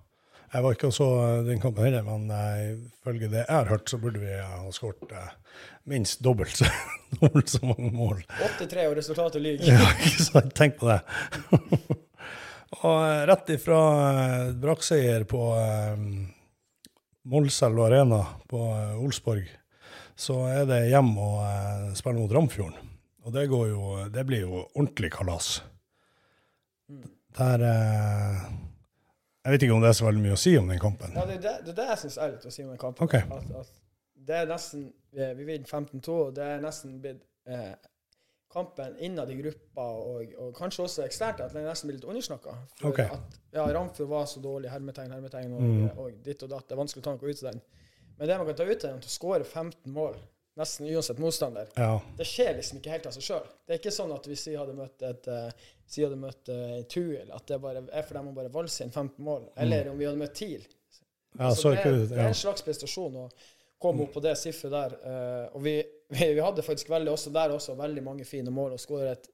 Jeg 0.51 0.65
var 0.65 0.75
ikke 0.75 0.89
og 0.89 0.95
så 0.95 1.07
den 1.47 1.61
kampen 1.63 1.85
heller, 1.87 2.03
men 2.03 2.27
uh, 2.27 2.73
ifølge 2.99 3.29
det 3.31 3.45
jeg 3.45 3.55
har 3.55 3.69
hørt, 3.71 3.87
så 3.87 3.99
burde 4.01 4.19
vi 4.19 4.33
ha 4.35 4.65
skåret 4.75 5.13
uh, 5.15 5.29
minst 5.87 6.19
dobbelt 6.23 6.57
så, 6.59 6.67
dobbelt 7.21 7.49
så 7.53 7.61
mange 7.63 7.91
mål. 7.95 8.19
8-3 8.59 8.87
og 8.89 8.97
resultatet 8.99 9.43
lyver. 9.43 9.69
ja, 9.71 9.87
ikke 9.95 10.25
sant. 10.27 10.51
Tenk 10.57 10.75
på 10.81 10.89
det. 10.91 10.99
og 12.83 12.97
uh, 12.99 13.23
rett 13.31 13.53
ifra 13.55 13.81
brakseier 14.59 15.23
på 15.29 15.45
uh, 15.55 16.05
Målselv 17.31 17.83
Arena 17.85 18.19
på 18.51 18.59
uh, 18.59 18.99
Olsborg, 18.99 19.47
så 20.19 20.41
er 20.51 20.65
det 20.67 20.81
hjem 20.91 21.13
og 21.15 21.37
uh, 21.45 21.91
spille 21.95 22.19
mot 22.19 22.33
Ramfjorden. 22.35 22.89
Og 23.21 23.35
det, 23.35 23.45
jo, 23.47 23.93
det, 24.09 24.25
blir 24.25 24.43
jo 24.43 24.65
ordentlig 24.73 25.11
kalas. 25.13 25.61
Der 27.37 27.61
Der 27.61 28.70
jeg 29.41 29.53
vet 29.53 29.63
ikke 29.65 29.75
om 29.75 29.83
det 29.83 29.89
er 29.89 29.97
så 29.97 30.07
veldig 30.07 30.23
mye 30.23 30.35
å 30.35 30.41
si 30.41 30.55
om 30.59 30.67
den 30.69 30.81
kampen. 30.81 31.13
Ja, 31.17 31.27
Det 31.29 31.37
er 31.39 31.45
det, 31.45 31.53
det, 31.67 31.77
det 31.77 31.85
jeg 31.91 32.01
syns 32.03 32.17
er 32.17 32.33
litt 32.35 32.45
å 32.45 32.53
si 32.53 32.65
om 32.65 32.73
den 32.73 32.81
kampen. 32.81 33.07
Okay. 33.07 33.23
At, 33.25 33.53
at 33.61 33.79
det 34.27 34.41
er 34.41 34.51
nesten, 34.51 34.91
Vi, 35.11 35.25
vi 35.35 35.47
vinner 35.47 35.67
15-2, 35.67 36.17
og 36.27 36.35
det 36.37 36.43
er 36.47 36.61
nesten 36.63 36.99
blitt 37.03 37.23
eh, 37.49 37.73
kampen 38.53 38.93
innad 39.03 39.31
i 39.31 39.35
gruppa, 39.35 39.83
og, 39.83 40.35
og, 40.37 40.51
kanskje 40.55 40.85
også 40.85 41.05
eksternt, 41.05 41.41
at 41.43 41.55
den 41.55 41.65
nesten 41.67 41.89
blir 41.89 41.97
litt 41.97 42.07
undersnakka. 42.07 42.53
Okay. 42.87 43.09
At 43.11 43.39
ja, 43.55 43.65
Ramfjord 43.75 44.11
var 44.11 44.29
så 44.29 44.43
dårlig, 44.43 44.69
hermetegn, 44.71 45.11
hermetegn, 45.11 45.55
og, 45.57 45.65
mm. 45.65 45.89
og, 45.95 46.21
ditt 46.25 46.45
og 46.45 46.53
datt. 46.53 46.67
Det 46.69 46.77
er 46.77 46.81
vanskelig 46.83 47.03
å 47.03 47.07
ta 47.09 47.15
noe 47.17 47.31
ut 47.31 47.43
av 47.43 47.49
den. 47.49 47.63
Men 48.17 48.29
det 48.29 48.37
man 48.37 48.49
kan 48.51 48.59
ta 48.61 48.69
ut 48.69 48.85
av 48.85 48.87
den, 48.87 49.03
til 49.03 49.11
å 49.11 49.15
skåre 49.17 49.47
15 49.47 49.95
mål 49.95 50.21
nesten 50.59 50.89
uansett 50.91 51.19
motstander. 51.23 51.69
Ja. 51.75 51.93
Det 52.17 52.27
skjer 52.27 52.57
liksom 52.57 52.81
ikke 52.81 52.91
helt 52.93 53.07
av 53.07 53.15
seg 53.15 53.25
sjøl. 53.25 53.45
Det 53.65 53.75
er 53.75 53.79
ikke 53.81 53.95
sånn 53.95 54.11
at 54.15 54.27
hvis 54.27 54.43
vi 54.49 54.57
hadde 54.59 54.75
møtt 54.77 55.05
et 55.07 55.29
uh, 55.31 55.69
si 55.93 56.03
hadde 56.05 56.19
møtt 56.19 56.51
uh, 56.51 56.81
Tuil, 56.91 57.31
at 57.31 57.47
det 57.47 57.57
bare 57.63 57.83
er 57.87 58.05
for 58.07 58.19
dem 58.19 58.29
å 58.31 58.35
bare 58.35 58.53
valse 58.53 58.85
inn 58.85 58.93
15 58.93 59.25
mål. 59.25 59.49
Mm. 59.49 59.57
Eller 59.65 59.89
om 59.91 59.99
vi 59.99 60.07
hadde 60.07 60.21
møtt 60.21 60.37
TIL. 60.37 60.63
Ja, 61.37 61.49
altså, 61.49 61.71
det, 61.71 61.83
er, 61.83 61.99
det, 62.09 62.17
er, 62.17 62.29
en 62.29 62.37
slags 62.37 62.63
prestasjon 62.67 63.19
å 63.23 63.27
komme 63.81 64.05
opp 64.05 64.15
på 64.15 64.23
det 64.23 64.35
sifferet 64.39 64.73
der. 64.75 64.95
Uh, 65.03 65.57
og 65.57 65.65
vi, 65.67 65.75
vi, 66.11 66.31
vi, 66.37 66.41
hadde 66.43 66.65
faktisk 66.65 66.91
veldig, 66.93 67.13
også 67.13 67.33
der 67.35 67.55
også 67.57 67.77
veldig 67.79 68.05
mange 68.07 68.27
fine 68.27 68.53
mål, 68.53 68.75
og 68.77 68.83
skåret 68.83 69.17
et 69.17 69.29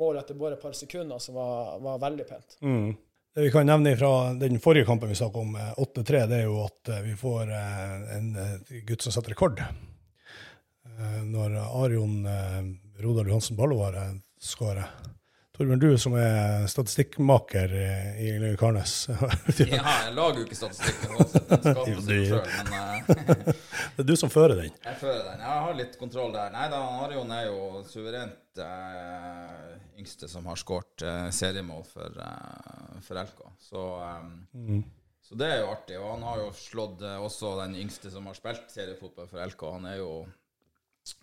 mål 0.00 0.20
etter 0.20 0.38
bare 0.38 0.58
et 0.58 0.62
par 0.62 0.76
sekunder 0.76 1.18
som 1.22 1.38
var, 1.38 1.78
var 1.82 2.02
veldig 2.02 2.26
pent. 2.28 2.58
Mm. 2.62 2.90
Det 3.34 3.46
vi 3.46 3.50
kan 3.54 3.66
nevne 3.66 3.94
fra 3.96 4.32
den 4.34 4.58
forrige 4.62 4.88
kampen 4.88 5.08
vi 5.08 5.14
snakket 5.14 5.38
om, 5.38 5.54
eh, 5.56 5.74
8-3, 5.78 6.26
det 6.26 6.38
er 6.40 6.48
jo 6.48 6.56
at 6.64 6.90
eh, 6.90 7.02
vi 7.04 7.12
får 7.18 7.52
eh, 7.54 8.16
en 8.16 8.30
eh, 8.36 8.80
gutt 8.88 9.06
som 9.06 9.14
setter 9.14 9.34
rekord. 9.36 9.62
Eh, 9.62 11.20
Når 11.30 11.54
Arion 11.84 12.26
eh, 12.26 12.58
Rodal 13.04 13.30
Johansen 13.30 13.56
Ballovar 13.56 13.94
eh, 14.00 14.16
skårer. 14.40 14.90
Torbjørn, 15.60 15.80
du 15.82 15.90
som 16.00 16.14
er 16.16 16.62
statistikkmaker 16.72 17.72
i 17.76 18.30
Karnes. 18.56 18.94
Ja, 19.60 19.82
jeg 20.06 20.14
lager 20.16 20.38
jo 20.40 20.44
ikke 20.46 20.56
statistikk, 20.56 21.02
det- 22.08 23.54
er 24.00 24.06
du 24.08 24.14
som 24.16 24.32
fører 24.32 24.56
den. 24.62 24.70
jeg 24.86 24.96
fører 25.02 25.26
den. 25.26 25.42
Jeg 25.44 25.60
har 25.66 25.76
litt 25.76 25.98
kontroll 26.00 26.32
der. 26.32 26.48
Nei 26.54 26.64
da, 26.72 26.80
Arion 27.04 27.34
er 27.36 27.44
jo 27.50 27.82
suverent 27.90 28.56
eh, 28.64 29.76
yngste 30.00 30.30
som 30.32 30.48
har 30.48 30.56
skåret 30.56 31.04
eh, 31.04 31.28
seriemål 31.34 31.84
for, 31.92 32.08
eh, 32.08 32.96
for 33.04 33.20
LK. 33.20 33.44
Så, 33.60 33.84
eh, 34.00 34.80
så 35.28 35.36
det 35.44 35.50
er 35.58 35.60
jo 35.66 35.70
artig. 35.74 36.00
Og 36.00 36.08
han 36.14 36.24
har 36.30 36.40
jo 36.46 36.48
slått 36.56 37.04
eh, 37.04 37.20
også 37.20 37.52
den 37.66 37.76
yngste 37.84 38.08
som 38.16 38.24
har 38.32 38.40
spilt 38.40 38.72
seriefotball 38.72 39.28
for 39.28 39.44
LK. 39.44 39.68
Han 39.76 39.90
er 39.92 40.00
jo 40.00 40.12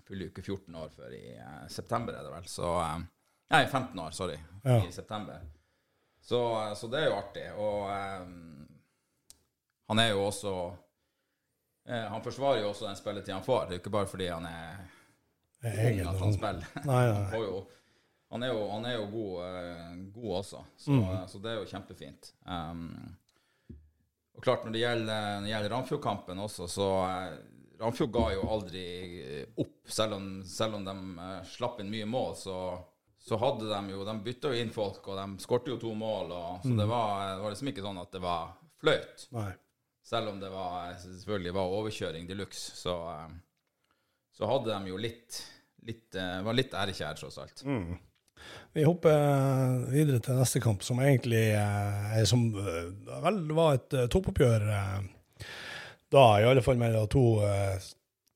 fyller 0.05 0.27
jo 0.27 0.31
ikke 0.35 0.45
14 0.45 0.75
år 0.85 0.93
før 0.93 1.09
i 1.17 1.25
eh, 1.41 1.61
september, 1.73 2.13
er 2.21 2.27
det 2.29 2.35
vel. 2.37 2.45
Så 2.53 2.69
eh, 2.85 2.99
Nei, 3.49 3.65
15 3.65 3.99
år, 3.99 4.11
sorry. 4.11 4.37
Ja. 4.63 4.81
I 4.87 4.91
september. 4.91 5.39
Så, 6.21 6.39
så 6.75 6.87
det 6.91 6.99
er 7.01 7.05
jo 7.11 7.15
artig. 7.15 7.45
Og 7.55 7.87
um, 7.87 8.67
han 9.87 9.99
er 10.03 10.09
jo 10.11 10.25
også 10.25 10.51
uh, 11.87 12.07
Han 12.11 12.23
forsvarer 12.25 12.59
jo 12.65 12.73
også 12.73 12.89
den 12.89 12.99
spilletida 12.99 13.37
han 13.37 13.45
får. 13.45 13.65
Det 13.69 13.75
er 13.75 13.79
jo 13.79 13.83
ikke 13.85 13.93
bare 13.95 14.09
fordi 14.11 14.27
han 14.27 14.47
er 14.49 14.81
ung 15.63 16.01
at 16.11 16.19
han 16.25 16.35
spiller. 16.35 16.67
Nei, 16.83 17.03
Han, 17.07 17.21
nei. 17.31 17.39
jo, 17.45 17.61
han 18.35 18.43
er 18.43 18.51
jo, 18.51 18.65
han 18.73 18.85
er 18.89 18.97
jo 18.97 19.05
god, 19.13 19.37
uh, 19.39 19.93
god 20.17 20.33
også, 20.41 20.65
så, 20.83 20.91
Mm. 20.91 21.27
så 21.31 21.39
det 21.45 21.53
er 21.53 21.61
jo 21.61 21.69
kjempefint. 21.71 22.33
Um, 22.43 22.83
og 24.37 24.43
klart, 24.43 24.65
når 24.67 24.75
det 24.75 24.81
gjelder, 24.83 25.21
når 25.39 25.47
det 25.47 25.53
gjelder 25.53 25.73
Ramfjord-kampen 25.73 26.39
også, 26.43 26.67
så 26.69 26.89
Ramfjord 27.79 28.11
ga 28.13 28.25
jo 28.35 28.43
aldri 28.53 28.83
opp, 29.63 29.71
selv 29.89 30.13
om, 30.19 30.27
selv 30.45 30.75
om 30.77 30.85
de 30.85 30.93
slapp 31.55 31.79
inn 31.81 31.89
mye 31.89 32.05
mål. 32.05 32.35
så 32.37 32.57
så 33.27 33.37
hadde 33.37 33.67
de 33.67 33.91
jo 33.91 34.05
De 34.07 34.15
bytta 34.23 34.53
jo 34.53 34.61
inn 34.61 34.69
folk, 34.71 35.01
og 35.11 35.17
de 35.19 35.43
skårte 35.43 35.73
jo 35.73 35.79
to 35.81 35.91
mål. 35.97 36.31
Og, 36.31 36.63
så 36.63 36.71
det, 36.71 36.87
var, 36.87 37.33
det 37.33 37.43
var 37.43 37.53
liksom 37.53 37.71
ikke 37.73 37.83
sånn 37.83 37.99
at 37.99 38.13
det 38.15 38.21
var 38.23 38.53
flaut. 38.79 39.25
Nei. 39.35 39.49
Selv 40.07 40.31
om 40.31 40.39
det 40.39 40.51
var, 40.53 40.93
selvfølgelig 41.01 41.53
var 41.57 41.73
overkjøring 41.81 42.29
de 42.29 42.37
luxe, 42.39 42.77
så, 42.79 42.95
så 44.31 44.47
hadde 44.47 44.71
de 44.71 44.93
jo 44.93 44.99
litt, 45.03 45.41
litt 45.83 46.15
eh, 46.15 46.37
Var 46.45 46.55
litt 46.55 46.77
ærekjær, 46.79 47.17
tross 47.19 47.39
alt. 47.43 47.63
Vi 48.77 48.85
hopper 48.87 49.83
videre 49.91 50.21
til 50.23 50.39
neste 50.39 50.61
kamp, 50.63 50.85
som 50.87 51.01
egentlig 51.03 51.49
eh, 51.57 52.23
som 52.29 52.47
eh, 52.61 52.93
vel 53.25 53.41
var 53.57 53.75
et 53.75 53.97
toppoppgjør 54.13 54.67
da, 56.07 56.23
i 56.39 56.47
alle 56.47 56.63
fall 56.63 56.79
mellom 56.79 57.09
to 57.11 57.25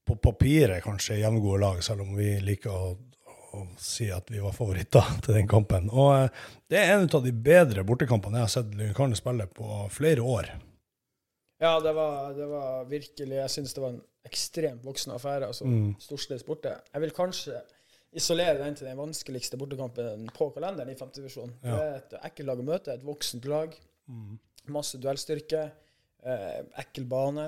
på 0.04 0.18
papiret 0.20 0.84
kanskje 0.84 1.22
jevngode 1.22 1.62
lag, 1.62 1.80
selv 1.86 2.04
om 2.04 2.18
vi 2.18 2.34
liker 2.44 2.74
å, 2.74 2.90
å 3.58 3.66
si 3.82 4.08
at 4.14 4.30
vi 4.32 4.40
var 4.44 4.54
favoritter 4.56 5.08
til 5.26 5.38
den 5.38 5.50
kampen. 5.52 5.90
Og 5.92 6.12
eh, 6.16 6.44
det 6.72 6.80
er 6.80 6.94
en 6.96 7.08
av 7.08 7.24
de 7.26 7.34
bedre 7.34 7.84
bortekampene 7.88 8.40
jeg 8.40 8.48
har 8.48 8.54
sett 8.56 8.76
Lyngkarne 8.78 9.18
spille 9.20 9.48
på 9.52 9.82
flere 9.94 10.24
år. 10.24 10.52
Ja, 11.62 11.76
det 11.84 11.92
var, 11.94 12.32
det 12.34 12.48
var 12.50 12.88
virkelig 12.90 13.36
Jeg 13.38 13.52
syns 13.54 13.76
det 13.78 13.84
var 13.84 13.92
en 13.94 14.02
ekstremt 14.26 14.86
voksen 14.86 15.14
affære. 15.14 15.48
altså 15.52 15.66
Mm. 15.70 15.94
Storsløs 16.02 16.44
borte. 16.48 16.74
Jeg 16.94 17.02
vil 17.02 17.14
kanskje 17.14 17.60
isolere 18.18 18.58
den 18.60 18.76
til 18.76 18.88
den 18.90 18.98
vanskeligste 18.98 19.58
bortekampen 19.62 20.26
på 20.36 20.50
kalenderen 20.56 20.90
i 20.92 20.98
femtedivisjon. 21.00 21.54
Ja. 21.64 21.76
Det 21.76 21.84
er 21.86 21.94
et 22.00 22.16
ekkelt 22.32 22.50
lag 22.50 22.60
å 22.60 22.66
møte, 22.68 22.94
et 22.94 23.06
voksent 23.06 23.46
lag. 23.46 23.76
Masse 24.68 25.00
duellstyrke, 25.02 25.62
eh, 26.24 26.60
ekkel 26.82 27.06
bane. 27.10 27.46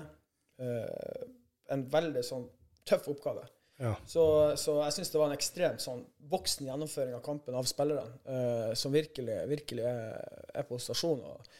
Eh, 0.59 1.25
en 1.73 1.83
veldig 1.89 2.23
sånn 2.23 2.45
tøff 2.85 3.09
oppgave. 3.11 3.43
Ja. 3.83 3.93
Så, 4.07 4.23
så 4.59 4.77
jeg 4.85 4.95
syns 4.97 5.11
det 5.11 5.19
var 5.19 5.31
en 5.31 5.35
ekstremt 5.37 5.83
sånn 5.83 6.05
voksen 6.31 6.69
gjennomføring 6.69 7.17
av 7.17 7.25
kampen 7.25 7.57
av 7.59 7.67
spillerne, 7.67 8.15
uh, 8.29 8.71
som 8.79 8.93
virkelig, 8.95 9.41
virkelig 9.51 9.83
er, 9.89 10.15
er 10.55 10.65
på 10.69 10.79
stasjon. 10.79 11.19
Og, 11.27 11.59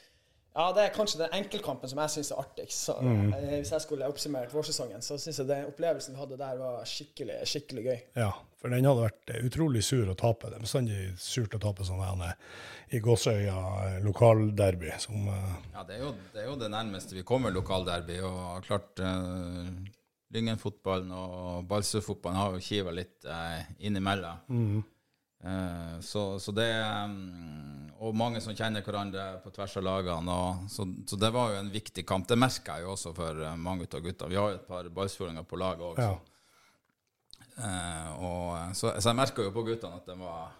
ja, 0.53 0.68
det 0.77 0.84
er 0.84 0.94
kanskje 0.94 1.24
den 1.24 1.34
enkeltkampen 1.34 1.89
som 1.89 2.00
jeg 2.03 2.13
syns 2.13 2.32
er 2.32 2.42
artigst. 2.44 2.86
Så, 2.88 2.96
Uh, 3.03 3.34
hvis 3.50 3.74
jeg 3.74 3.84
skulle 3.84 4.08
oppsummert 4.08 4.53
vårsesongen, 4.53 5.03
så 5.03 5.18
syns 5.20 5.42
jeg 5.42 5.50
den 5.50 5.68
opplevelsen 5.68 6.15
vi 6.15 6.22
hadde 6.22 6.39
der, 6.39 6.60
var 6.62 6.88
skikkelig, 6.88 7.42
skikkelig 7.50 7.84
gøy. 7.89 8.00
Ja, 8.22 8.30
for 8.62 8.72
den 8.72 8.88
hadde 8.88 9.08
vært 9.10 9.34
utrolig 9.42 9.84
sur 9.84 10.08
å 10.08 10.15
tape. 10.15 10.51
Det 10.51 10.62
er 10.62 10.63
bestandig 10.63 11.01
surt 11.20 11.58
å 11.58 11.62
tape 11.63 11.88
sånn 11.88 12.03
her 12.06 12.38
i 12.94 13.01
Gåsøya 13.03 13.58
eh, 13.88 13.98
lokalderby. 14.06 14.94
Som, 15.01 15.27
uh, 15.27 15.58
Ja, 15.74 15.84
det 15.88 15.98
er, 15.98 16.06
jo, 16.06 16.13
det 16.32 16.44
er 16.44 16.48
jo 16.51 16.56
det 16.62 16.72
nærmeste 16.72 17.18
vi 17.18 17.25
kommer 17.27 17.51
lokalderby. 17.51 18.20
Og 18.24 18.63
klart 18.68 19.01
uh, 19.01 19.74
Lyngen-fotballen 20.34 21.12
og 21.16 21.68
Balsø-fotballen 21.70 22.40
har 22.40 22.56
jo 22.58 22.63
kiva 22.66 22.92
litt 22.96 23.25
eh, 23.30 23.63
innimellom. 23.86 24.82
Eh, 25.44 26.00
så, 26.02 26.40
så 26.40 26.54
det 26.56 26.70
mm, 27.10 27.92
Og 28.04 28.16
mange 28.16 28.40
som 28.44 28.56
kjenner 28.56 28.84
hverandre 28.84 29.25
på 29.44 29.52
tvers 29.56 29.78
av 29.80 29.84
lagene. 29.88 30.34
Og, 30.34 30.66
så, 30.72 30.88
så 31.08 31.20
det 31.20 31.30
var 31.36 31.54
jo 31.54 31.60
en 31.62 31.72
viktig 31.74 32.06
kamp. 32.10 32.28
Det 32.28 32.38
merka 32.40 32.78
jeg 32.80 32.88
jo 32.88 32.94
også 32.96 33.13
for 33.16 33.44
eh, 33.46 33.56
mange 33.60 33.88
av 33.92 34.02
gutta. 34.04 34.28
Vi 34.32 34.40
har 34.40 34.52
jo 34.54 34.60
et 34.62 34.68
par 34.68 34.90
balsfjordinger 34.90 35.46
på 35.48 35.60
laget 35.62 35.86
òg. 35.92 36.02
ja. 36.04 36.13
og, 38.18 38.75
så, 38.75 38.94
så 38.98 39.12
jeg 39.12 39.20
merka 39.20 39.46
jo 39.46 39.54
på 39.54 39.63
guttene 39.68 40.00
at 40.00 40.08
det 40.10 40.18
var, 40.20 40.52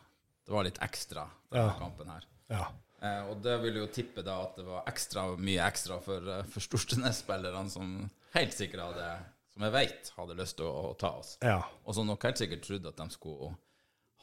det 0.46 0.54
var 0.54 0.68
litt 0.68 0.80
ekstra, 0.86 1.26
denne 1.52 1.72
Ja. 1.74 1.78
kampen 1.82 2.14
her. 2.14 2.30
ja. 2.54 2.66
Eh, 3.04 3.26
og 3.28 3.42
det 3.44 3.58
vil 3.60 3.76
jo 3.82 3.88
tippe 3.92 4.22
da 4.24 4.38
at 4.46 4.54
det 4.56 4.64
var 4.64 4.86
ekstra 4.88 5.26
mye 5.36 5.60
ekstra 5.66 5.98
for, 6.00 6.24
eh, 6.24 6.46
for 6.48 6.64
Storstenes-spillerne 6.64 7.68
som 7.70 7.90
helt 8.32 8.54
sikkert 8.56 8.86
hadde 8.86 9.08
Som 9.54 9.64
jeg 9.68 9.74
vet 9.76 10.10
hadde 10.18 10.36
lyst 10.40 10.58
til 10.58 10.66
å, 10.66 10.90
å 10.90 10.94
ta 10.98 11.12
oss. 11.20 11.36
ja. 11.46 11.60
Og 11.86 11.94
som 11.96 12.08
nok 12.10 12.24
helt 12.26 12.40
sikkert 12.42 12.64
trodde 12.66 12.90
at 12.90 12.98
de 12.98 13.06
skulle 13.14 13.52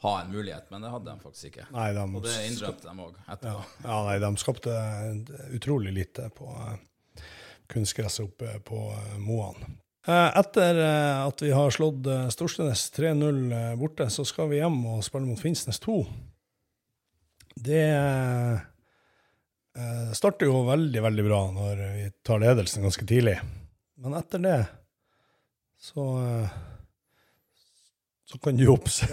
ha 0.01 0.13
en 0.23 0.31
mulighet, 0.33 0.65
men 0.73 0.81
det 0.81 0.89
hadde 0.91 1.11
de 1.11 1.21
faktisk 1.21 1.51
ikke. 1.51 1.67
Nei, 1.75 1.91
de, 1.93 2.03
Og 2.17 2.23
det 2.25 2.33
innrømte 2.49 2.87
de 2.89 3.03
òg 3.05 3.19
ja. 3.19 3.25
etterpå. 3.35 3.61
ja, 3.85 3.99
nei, 4.07 4.15
de 4.23 4.31
skapte 4.41 4.73
utrolig 5.55 5.93
lite 5.93 6.25
på 6.35 6.47
eh, 6.57 7.21
kunstgresset 7.71 8.25
oppe 8.25 8.55
på 8.65 8.79
eh, 8.95 9.13
Moan. 9.21 9.61
Eh, 10.09 10.29
etter 10.41 10.81
eh, 10.81 11.21
at 11.27 11.43
vi 11.45 11.51
har 11.53 11.69
slått 11.75 12.09
eh, 12.09 12.25
Storstenes 12.33 12.87
3-0 12.97 13.39
eh, 13.53 13.75
borte, 13.77 14.09
så 14.09 14.25
skal 14.25 14.49
vi 14.49 14.57
hjem 14.57 14.81
og 14.95 15.03
spille 15.05 15.29
mot 15.29 15.39
Finnsnes 15.39 15.77
2. 15.85 15.99
Det 17.61 17.85
eh, 17.93 18.59
starter 20.17 20.49
jo 20.49 20.65
veldig, 20.65 21.01
veldig 21.05 21.25
bra 21.29 21.41
når 21.53 21.85
vi 21.99 22.09
tar 22.25 22.41
ledelsen 22.41 22.81
ganske 22.89 23.05
tidlig. 23.05 23.37
Men 24.01 24.17
etter 24.17 24.41
det 24.41 24.59
så 25.81 26.03
eh, 26.21 26.59
så 28.31 28.37
kan 28.39 28.55
du 28.55 28.63
opp, 28.71 28.85
si, 28.91 29.03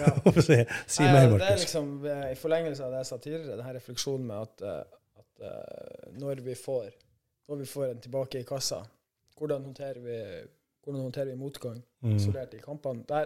si 0.87 1.03
Nei, 1.03 1.11
mer, 1.11 1.33
Det 1.41 1.47
er 1.49 1.57
liksom 1.59 1.89
eh, 2.07 2.29
i 2.31 2.37
forlengelse 2.39 2.85
av 2.85 2.93
det 2.93 3.01
jeg 3.01 3.09
sa 3.09 3.17
tidligere, 3.19 3.57
denne 3.59 3.73
refleksjonen 3.75 4.29
med 4.29 4.45
at, 4.45 4.63
eh, 4.63 5.19
at 5.19 6.15
når, 6.21 6.39
vi 6.45 6.55
får, 6.55 6.85
når 7.51 7.59
vi 7.63 7.67
får 7.67 7.89
en 7.89 7.99
tilbake 8.05 8.39
i 8.39 8.47
kassa, 8.47 8.79
hvordan 9.39 9.65
håndterer 9.67 9.99
vi, 10.03 10.15
hvordan 10.85 11.03
håndterer 11.09 11.33
vi 11.33 11.39
motgang 11.41 11.81
Mm. 11.99 12.13
isolert 12.15 12.53
i 12.55 12.61
kampene? 12.63 13.01
Der, 13.09 13.25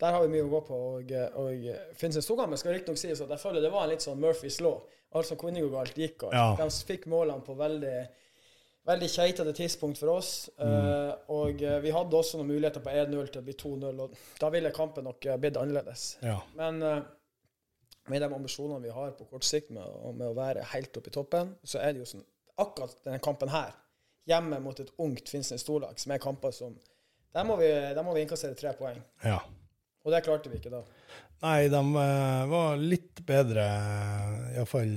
der 0.00 0.12
har 0.12 0.20
vi 0.26 0.28
mye 0.34 0.42
å 0.44 0.50
gå 0.52 0.58
på. 0.66 0.78
Og, 0.98 1.12
og 1.40 1.62
Finnsnes 1.96 2.26
Storkampen 2.28 2.60
skal 2.60 2.74
riktignok 2.76 2.98
sies 3.00 3.22
at 3.24 3.30
jeg 3.32 3.40
føler 3.40 3.64
det 3.64 3.70
var 3.72 3.86
en 3.86 3.92
litt 3.94 4.04
sånn 4.04 4.20
Murphys 4.20 4.58
law. 4.60 4.82
Alt 5.16 5.30
som 5.30 5.38
kunne 5.40 5.62
gå 5.64 5.70
galt, 5.72 5.96
gikk 5.96 6.18
galt. 6.26 6.36
Ja. 6.36 6.50
De 6.60 6.66
fikk 6.90 7.06
målene 7.08 7.40
på 7.46 7.56
veldig 7.56 7.94
veldig 8.88 9.08
keitete 9.10 9.52
tidspunkt 9.56 10.00
for 10.00 10.16
oss. 10.16 10.50
Mm. 10.58 10.68
eh, 10.68 11.14
og 11.34 11.62
eh, 11.62 11.78
vi 11.84 11.94
hadde 11.94 12.18
også 12.18 12.40
noen 12.40 12.50
muligheter 12.52 12.82
på 12.84 12.92
1-0 12.92 13.32
til 13.32 13.42
å 13.42 13.46
bli 13.46 13.56
2-0, 13.62 14.04
og 14.04 14.16
da 14.40 14.50
ville 14.54 14.74
kampen 14.74 15.06
nok 15.08 15.26
eh, 15.26 15.38
blitt 15.40 15.58
annerledes. 15.60 16.06
Ja. 16.24 16.38
Men 16.58 16.82
med 18.10 18.18
de 18.18 18.28
ambisjonene 18.28 18.82
vi 18.82 18.94
har 18.94 19.12
på 19.18 19.28
kort 19.30 19.46
sikt 19.46 19.70
med, 19.74 19.86
med 20.18 20.26
å 20.32 20.36
være 20.36 20.66
helt 20.72 20.96
oppe 20.98 21.12
i 21.12 21.14
toppen, 21.14 21.54
så 21.62 21.82
er 21.82 21.94
det 21.94 22.04
jo 22.04 22.12
sånn 22.16 22.28
Akkurat 22.60 22.98
denne 23.00 23.16
kampen 23.24 23.48
her, 23.48 23.70
hjemme 24.28 24.58
mot 24.60 24.76
et 24.78 24.90
ungt 25.00 25.30
Finnsnes 25.32 25.62
storlag, 25.64 25.96
som 25.98 26.12
er 26.12 26.20
kamper 26.20 26.52
som 26.52 26.74
Der 27.32 27.46
må 27.48 27.56
vi, 27.56 27.70
der 27.72 28.04
må 28.04 28.12
vi 28.12 28.20
innkassere 28.22 28.54
tre 28.58 28.74
poeng. 28.76 29.00
ja. 29.24 29.38
Og 30.02 30.10
det 30.12 30.20
klarte 30.26 30.50
vi 30.50 30.58
ikke 30.58 30.70
da. 30.72 30.80
Nei, 31.46 31.68
de 31.70 31.80
var 32.50 32.80
litt 32.82 33.20
bedre, 33.24 33.64
iallfall 34.50 34.96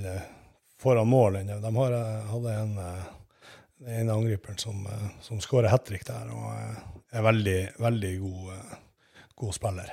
foran 0.81 1.07
mål. 1.07 1.37
De 1.45 1.71
hadde 1.77 2.55
en, 2.57 2.73
den 3.85 4.09
angriperen 4.09 4.57
som, 4.57 4.85
uh, 4.85 5.09
som 5.21 5.41
skårer 5.41 5.69
hat 5.69 5.85
trick 5.85 6.05
der, 6.07 6.29
og 6.33 6.47
eh, 6.57 6.77
er 7.19 7.25
veldig, 7.25 7.59
veldig 7.79 8.13
god, 8.19 8.47
eh, 8.55 8.77
god 9.37 9.53
spiller. 9.55 9.91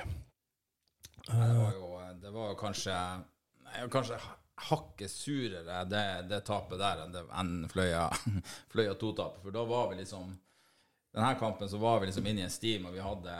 Det 1.27 1.49
var 1.57 1.75
jo, 1.77 1.91
det 2.21 2.31
var 2.33 2.49
jo 2.51 2.57
kanskje 2.59 2.95
Kanskje 3.89 4.19
hakket 4.69 5.09
surere 5.09 5.79
det, 5.89 6.01
det 6.29 6.43
tapet 6.45 6.77
der 6.77 6.99
enn, 7.01 7.13
det, 7.15 7.23
enn 7.41 7.63
Fløya, 7.71 8.03
Fløya 8.71 8.91
2-tapet. 9.01 9.39
For 9.41 9.55
da 9.55 9.63
var 9.65 9.87
vi 9.89 9.97
liksom 10.03 10.35
denne 11.13 11.31
kampen 11.39 11.69
så 11.69 11.79
var 11.81 11.99
vi 12.01 12.11
liksom 12.11 12.27
inne 12.29 12.43
i 12.43 12.45
en 12.45 12.53
steam, 12.53 12.85
og 12.85 12.93
vi 12.93 13.01
hadde, 13.01 13.33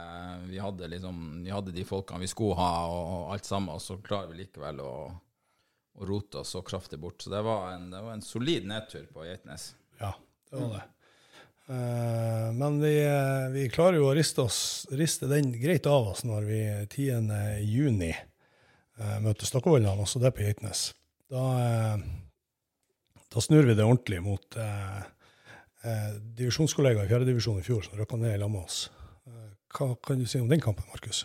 vi 0.50 0.58
hadde 0.62 0.90
liksom 0.90 1.22
Vi 1.46 1.54
hadde 1.54 1.74
de 1.74 1.86
folkene 1.86 2.22
vi 2.22 2.30
skulle 2.30 2.58
ha, 2.58 2.72
og, 2.90 3.14
og 3.14 3.32
alt 3.36 3.50
sammen, 3.50 3.76
og 3.78 3.82
så 3.82 4.00
klarer 4.02 4.34
vi 4.34 4.42
likevel 4.42 4.82
å, 4.82 4.92
og 5.94 6.10
rota 6.10 6.44
så 6.46 6.62
kraftig 6.66 6.98
bort. 7.02 7.22
Så 7.22 7.34
det 7.34 7.42
var 7.46 7.76
en, 7.76 7.92
det 7.94 8.02
var 8.02 8.18
en 8.18 8.26
solid 8.26 8.66
nedtur 8.70 9.06
på 9.14 9.26
Geitnes. 9.26 9.72
Ja, 10.02 10.16
det 10.54 10.62
var 10.62 10.74
det. 10.78 10.84
Uh, 11.70 12.52
men 12.54 12.82
vi, 12.82 13.06
eh, 13.06 13.52
vi 13.54 13.70
klarer 13.72 13.96
jo 14.02 14.10
å 14.10 14.16
riste, 14.16 14.44
oss, 14.44 14.84
riste 14.92 15.30
den 15.32 15.54
greit 15.62 15.88
av 15.88 16.10
oss 16.12 16.26
når 16.28 16.48
vi 16.50 16.60
10. 16.92 17.30
juni 17.64 18.12
uh, 18.12 19.18
møter 19.24 19.48
Stokkevollan, 19.48 20.02
også 20.04 20.20
det 20.20 20.34
på 20.36 20.44
Geitnes. 20.44 20.90
Da, 21.32 21.44
uh, 21.96 23.16
da 23.32 23.44
snur 23.46 23.64
vi 23.70 23.78
det 23.80 23.88
ordentlig 23.88 24.20
mot 24.26 24.60
uh, 24.60 25.00
divisjonskollega 26.36 27.08
i 27.08 27.10
fjerdedivisjon 27.10 27.64
i 27.64 27.66
fjor 27.66 27.88
som 27.88 27.96
røkka 28.00 28.20
ned 28.20 28.36
i 28.36 28.44
lag 28.44 28.52
med 28.52 28.68
oss. 28.68 28.86
hva 29.74 29.90
kan 30.06 30.20
du 30.20 30.28
si 30.30 30.40
om 30.40 30.52
den 30.52 30.62
kampen, 30.62 30.86
Markus? 30.92 31.24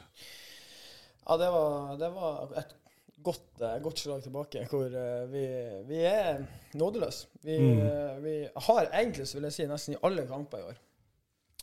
Ja, 1.26 1.36
det 1.36 1.50
var, 1.52 1.98
det 2.00 2.08
var 2.14 2.54
et 2.56 2.77
godt, 3.24 3.62
godt, 3.82 4.02
slag 4.02 4.22
tilbake, 4.24 4.66
hvor 4.70 4.92
vi, 5.32 5.44
vi 5.88 6.02
er 6.08 6.44
nådeløse. 6.78 7.28
Vi, 7.42 7.58
mm. 7.58 8.22
vi, 8.24 8.34
har 8.68 8.90
egentlig, 8.92 9.28
så 9.28 9.38
vil 9.38 9.48
jeg 9.48 9.56
si, 9.56 9.66
nesten 9.70 9.96
i 9.96 10.02
alle 10.06 10.26
kamper 10.28 10.62
i 10.62 10.68
år 10.70 10.84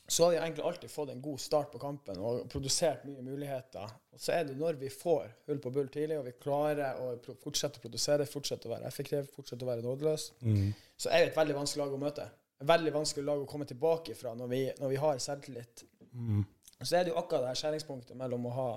så 0.07 0.24
har 0.24 0.31
vi 0.31 0.38
egentlig 0.38 0.63
alltid 0.63 0.91
fått 0.91 1.09
en 1.09 1.21
god 1.21 1.39
start 1.41 1.71
på 1.71 1.79
kampen 1.81 2.19
og 2.21 2.43
produsert 2.50 3.05
mye 3.07 3.24
muligheter. 3.25 3.93
Og 4.13 4.21
så 4.21 4.35
er 4.35 4.43
det 4.45 4.57
når 4.59 4.77
vi 4.77 4.89
får 4.93 5.31
hull 5.47 5.62
på 5.62 5.71
bull 5.74 5.88
tidlig, 5.89 6.19
og 6.19 6.27
vi 6.27 6.35
klarer 6.38 7.00
å 7.01 7.15
fortsette 7.41 7.81
å 7.81 7.85
produsere, 7.88 8.27
fortsette 8.29 8.69
å 8.69 8.74
være 8.75 8.85
effektiv, 8.89 9.31
fortsette 9.33 9.65
å 9.65 9.69
være 9.71 9.85
nådeløse, 9.85 10.38
mm. 10.45 10.67
så 11.01 11.09
er 11.09 11.25
vi 11.25 11.31
et 11.31 11.39
veldig 11.39 11.57
vanskelig 11.57 11.81
lag 11.81 11.95
å 11.97 12.01
møte. 12.03 12.27
Et 12.62 12.69
veldig 12.69 12.93
vanskelig 13.00 13.25
lag 13.31 13.41
å 13.41 13.50
komme 13.50 13.65
tilbake 13.69 14.17
fra 14.19 14.35
når 14.38 14.51
vi, 14.51 14.62
når 14.77 14.93
vi 14.93 15.01
har 15.01 15.24
selvtillit. 15.25 15.85
Mm. 16.12 16.45
Så 16.83 17.00
er 17.00 17.07
det 17.07 17.15
jo 17.15 17.17
akkurat 17.24 17.47
det 17.47 17.55
her 17.55 17.62
skjæringspunktet 17.63 18.19
mellom 18.19 18.45
å 18.45 18.53
ha 18.59 18.69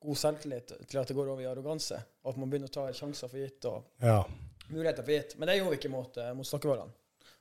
god 0.00 0.16
selvtillit 0.16 0.72
til 0.88 1.00
at 1.00 1.10
det 1.10 1.16
går 1.16 1.28
over 1.28 1.44
i 1.44 1.48
arroganse, 1.50 1.98
og 2.24 2.32
at 2.32 2.40
man 2.40 2.50
begynner 2.50 2.70
å 2.70 2.74
ta 2.74 2.86
sjanser 2.96 3.30
for 3.30 3.42
gitt 3.42 3.66
og 3.68 4.04
ja. 4.04 4.22
muligheter 4.70 5.04
for 5.04 5.14
gitt. 5.14 5.36
Men 5.38 5.50
det 5.50 5.58
gjorde 5.60 5.74
vi 5.74 5.80
ikke 5.82 5.92
mot, 5.92 6.20
eh, 6.20 6.32
mot 6.36 6.48
Snakkevallene, 6.48 6.96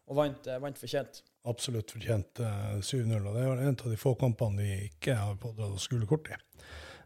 og 0.09 0.19
vant, 0.19 0.49
eh, 0.49 0.61
vant 0.61 0.79
fortjent 0.79 1.23
absolutt 1.47 1.93
fortjent 1.93 2.41
uh, 2.43 2.75
eh, 2.75 2.81
7-0. 2.83 3.15
Og 3.23 3.35
det 3.35 3.43
er 3.43 3.63
en 3.63 3.75
av 3.77 3.91
de 3.93 3.99
få 3.99 4.13
kampene 4.19 4.63
vi 4.63 4.75
ikke 4.89 5.15
har 5.17 5.39
pådratt 5.41 5.75
oss 5.77 5.87
gule 5.91 6.07
kort 6.09 6.27
i. 6.29 6.37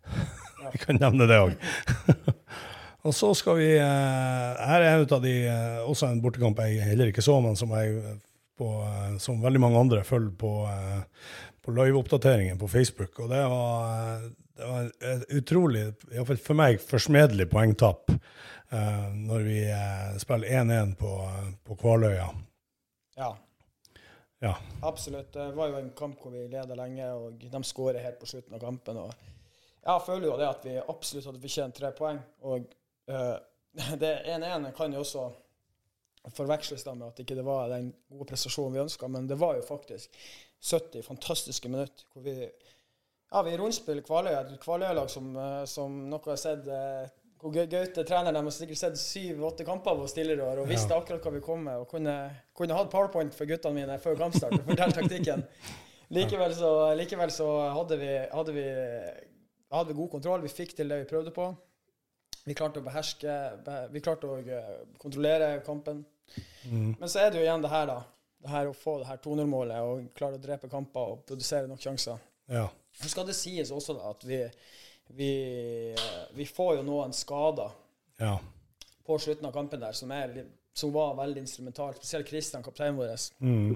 vi 0.74 0.82
kan 0.82 1.00
nevne 1.00 1.28
det 1.30 1.40
òg. 1.40 1.54
og 3.06 3.16
så 3.16 3.30
skal 3.38 3.60
vi 3.62 3.70
Her 3.78 4.82
er 4.82 4.90
en 4.90 5.06
av 5.06 5.24
de, 5.24 5.34
også 5.86 6.10
en 6.10 6.22
bortekamp 6.24 6.60
jeg 6.66 6.84
heller 6.90 7.12
ikke 7.12 7.24
så, 7.24 7.38
men 7.44 7.56
som, 7.60 7.72
jeg, 7.78 8.18
på, 8.60 8.70
som 9.24 9.44
veldig 9.44 9.62
mange 9.64 9.80
andre 9.86 10.04
følger 10.08 10.34
på, 10.40 10.54
på 11.64 11.76
live-oppdateringen 11.78 12.60
på 12.60 12.72
Facebook. 12.72 13.22
Og 13.24 13.32
det 13.32 13.44
var, 13.54 14.26
det 14.58 14.70
var 14.70 14.90
et 15.10 15.24
utrolig, 15.34 15.86
iallfall 16.14 16.42
for 16.42 16.60
meg, 16.60 16.82
forsmedelig 16.82 17.48
poengtap 17.52 18.12
når 18.74 19.44
vi 19.46 19.58
spiller 20.22 20.62
1-1 20.64 20.96
på, 20.98 21.10
på 21.62 21.76
Kvaløya. 21.78 22.28
Ja. 23.20 23.28
Ja. 24.44 24.58
Absolutt. 24.82 25.34
Det 25.34 25.52
var 25.52 25.68
jo 25.68 25.78
en 25.80 25.92
kamp 25.96 26.20
hvor 26.20 26.34
vi 26.34 26.48
leda 26.52 26.76
lenge, 26.76 27.06
og 27.16 27.40
de 27.40 27.62
skårer 27.64 28.04
helt 28.04 28.20
på 28.20 28.28
slutten 28.28 28.58
av 28.58 28.60
kampen. 28.60 28.98
og 29.00 29.14
Jeg 29.86 30.04
føler 30.04 30.28
jo 30.28 30.34
det 30.42 30.50
at 30.50 30.66
vi 30.68 30.74
absolutt 30.82 31.30
hadde 31.30 31.44
fortjent 31.46 31.78
tre 31.78 31.92
poeng. 31.96 32.20
Og 32.52 32.66
uh, 33.08 33.38
det 34.04 34.12
1-1 34.34 34.68
kan 34.76 34.92
jo 34.92 35.06
også 35.06 35.30
forveksles 36.36 36.84
da 36.84 36.92
med 36.96 37.14
at 37.14 37.24
ikke 37.24 37.38
det 37.40 37.48
var 37.48 37.72
den 37.72 37.94
gode 38.12 38.28
prestasjonen 38.34 38.76
vi 38.76 38.84
ønska, 38.84 39.08
men 39.16 39.32
det 39.32 39.40
var 39.40 39.56
jo 39.56 39.64
faktisk 39.68 40.20
70 40.60 41.08
fantastiske 41.08 41.72
minutter 41.72 42.04
hvor 42.12 42.28
vi 42.28 42.36
ja, 43.34 43.42
vi 43.44 43.58
rundspiller 43.58 44.06
Kvaløya, 44.06 44.46
et 44.46 44.62
Kvaløya-lag 44.62 45.10
som, 45.10 45.34
eh, 45.36 45.64
som 45.70 45.96
noe 46.10 46.30
har 46.30 46.40
sett 46.40 46.68
uh, 46.70 47.10
hvor 47.44 47.52
Gaute 47.52 48.06
treneren 48.08 48.38
har 48.40 48.54
sikkert 48.56 48.80
sett 48.80 49.00
syv-åtte 49.00 49.66
kamper 49.68 49.92
av 49.92 50.06
oss 50.06 50.14
tidligere 50.16 50.46
år 50.48 50.62
og 50.62 50.70
visste 50.70 50.94
ja. 50.94 51.02
akkurat 51.02 51.26
hva 51.26 51.34
vi 51.34 51.42
kom 51.44 51.66
med. 51.68 51.82
Og 51.82 51.90
kunne, 51.92 52.14
kunne 52.56 52.78
hatt 52.78 52.92
powerpoint 52.94 53.36
for 53.36 53.50
guttene 53.50 53.82
mine 53.82 53.98
før 54.00 54.16
kampstart 54.22 54.56
og 54.56 54.70
fortalt 54.70 54.96
taktikken. 55.02 55.44
Likevel 56.16 56.54
så, 56.56 56.70
likevel 56.96 57.32
så 57.34 57.48
hadde, 57.74 57.98
vi, 58.00 58.12
hadde, 58.32 58.54
vi, 58.56 58.64
hadde, 59.74 59.90
vi, 59.90 59.98
god 59.98 60.10
kontroll. 60.12 60.44
Vi 60.46 60.52
fikk 60.54 60.76
til 60.78 60.92
det 60.94 61.02
vi 61.02 61.10
prøvde 61.10 61.34
på. 61.36 61.50
Vi 62.44 62.56
klarte 62.56 62.82
å 62.82 62.86
beherske 62.86 63.36
Vi 63.92 64.02
klarte 64.04 64.30
å 64.30 64.38
eh, 64.44 64.74
kontrollere 65.02 65.56
kampen. 65.66 66.04
Mm. 66.70 66.94
Men 67.00 67.10
så 67.10 67.24
er 67.24 67.32
det 67.32 67.42
jo 67.42 67.48
igjen 67.48 67.64
det 67.64 67.72
her, 67.74 67.90
da. 67.90 67.98
Det 68.44 68.52
her 68.52 68.70
å 68.70 68.78
få 68.78 69.00
det 69.02 69.10
her 69.10 69.20
2-0-målet 69.24 69.90
og 69.90 70.08
klare 70.16 70.38
å 70.38 70.44
drepe 70.44 70.70
kamper 70.72 71.16
og 71.16 71.26
produsere 71.28 71.72
nok 71.72 71.82
sjanser. 71.82 72.22
Ja. 72.52 72.68
Så 73.02 73.10
skal 73.10 73.28
det 73.28 73.36
sies 73.38 73.72
også 73.74 73.98
at 74.10 74.26
vi 74.28 74.44
vi, 75.08 75.96
vi 76.34 76.46
får 76.46 76.76
jo 76.76 76.84
noen 76.84 77.14
skader 77.14 77.72
ja. 78.18 78.38
på 79.06 79.18
slutten 79.20 79.48
av 79.50 79.56
kampen 79.56 79.82
der 79.82 79.96
som, 79.98 80.12
er, 80.12 80.46
som 80.74 80.94
var 80.94 81.18
veldig 81.18 81.44
instrumentalt. 81.44 82.00
Spesielt 82.00 82.28
Kristian, 82.30 82.64
kapteinen 82.64 83.00
vår, 83.00 83.18
mm. 83.40 83.74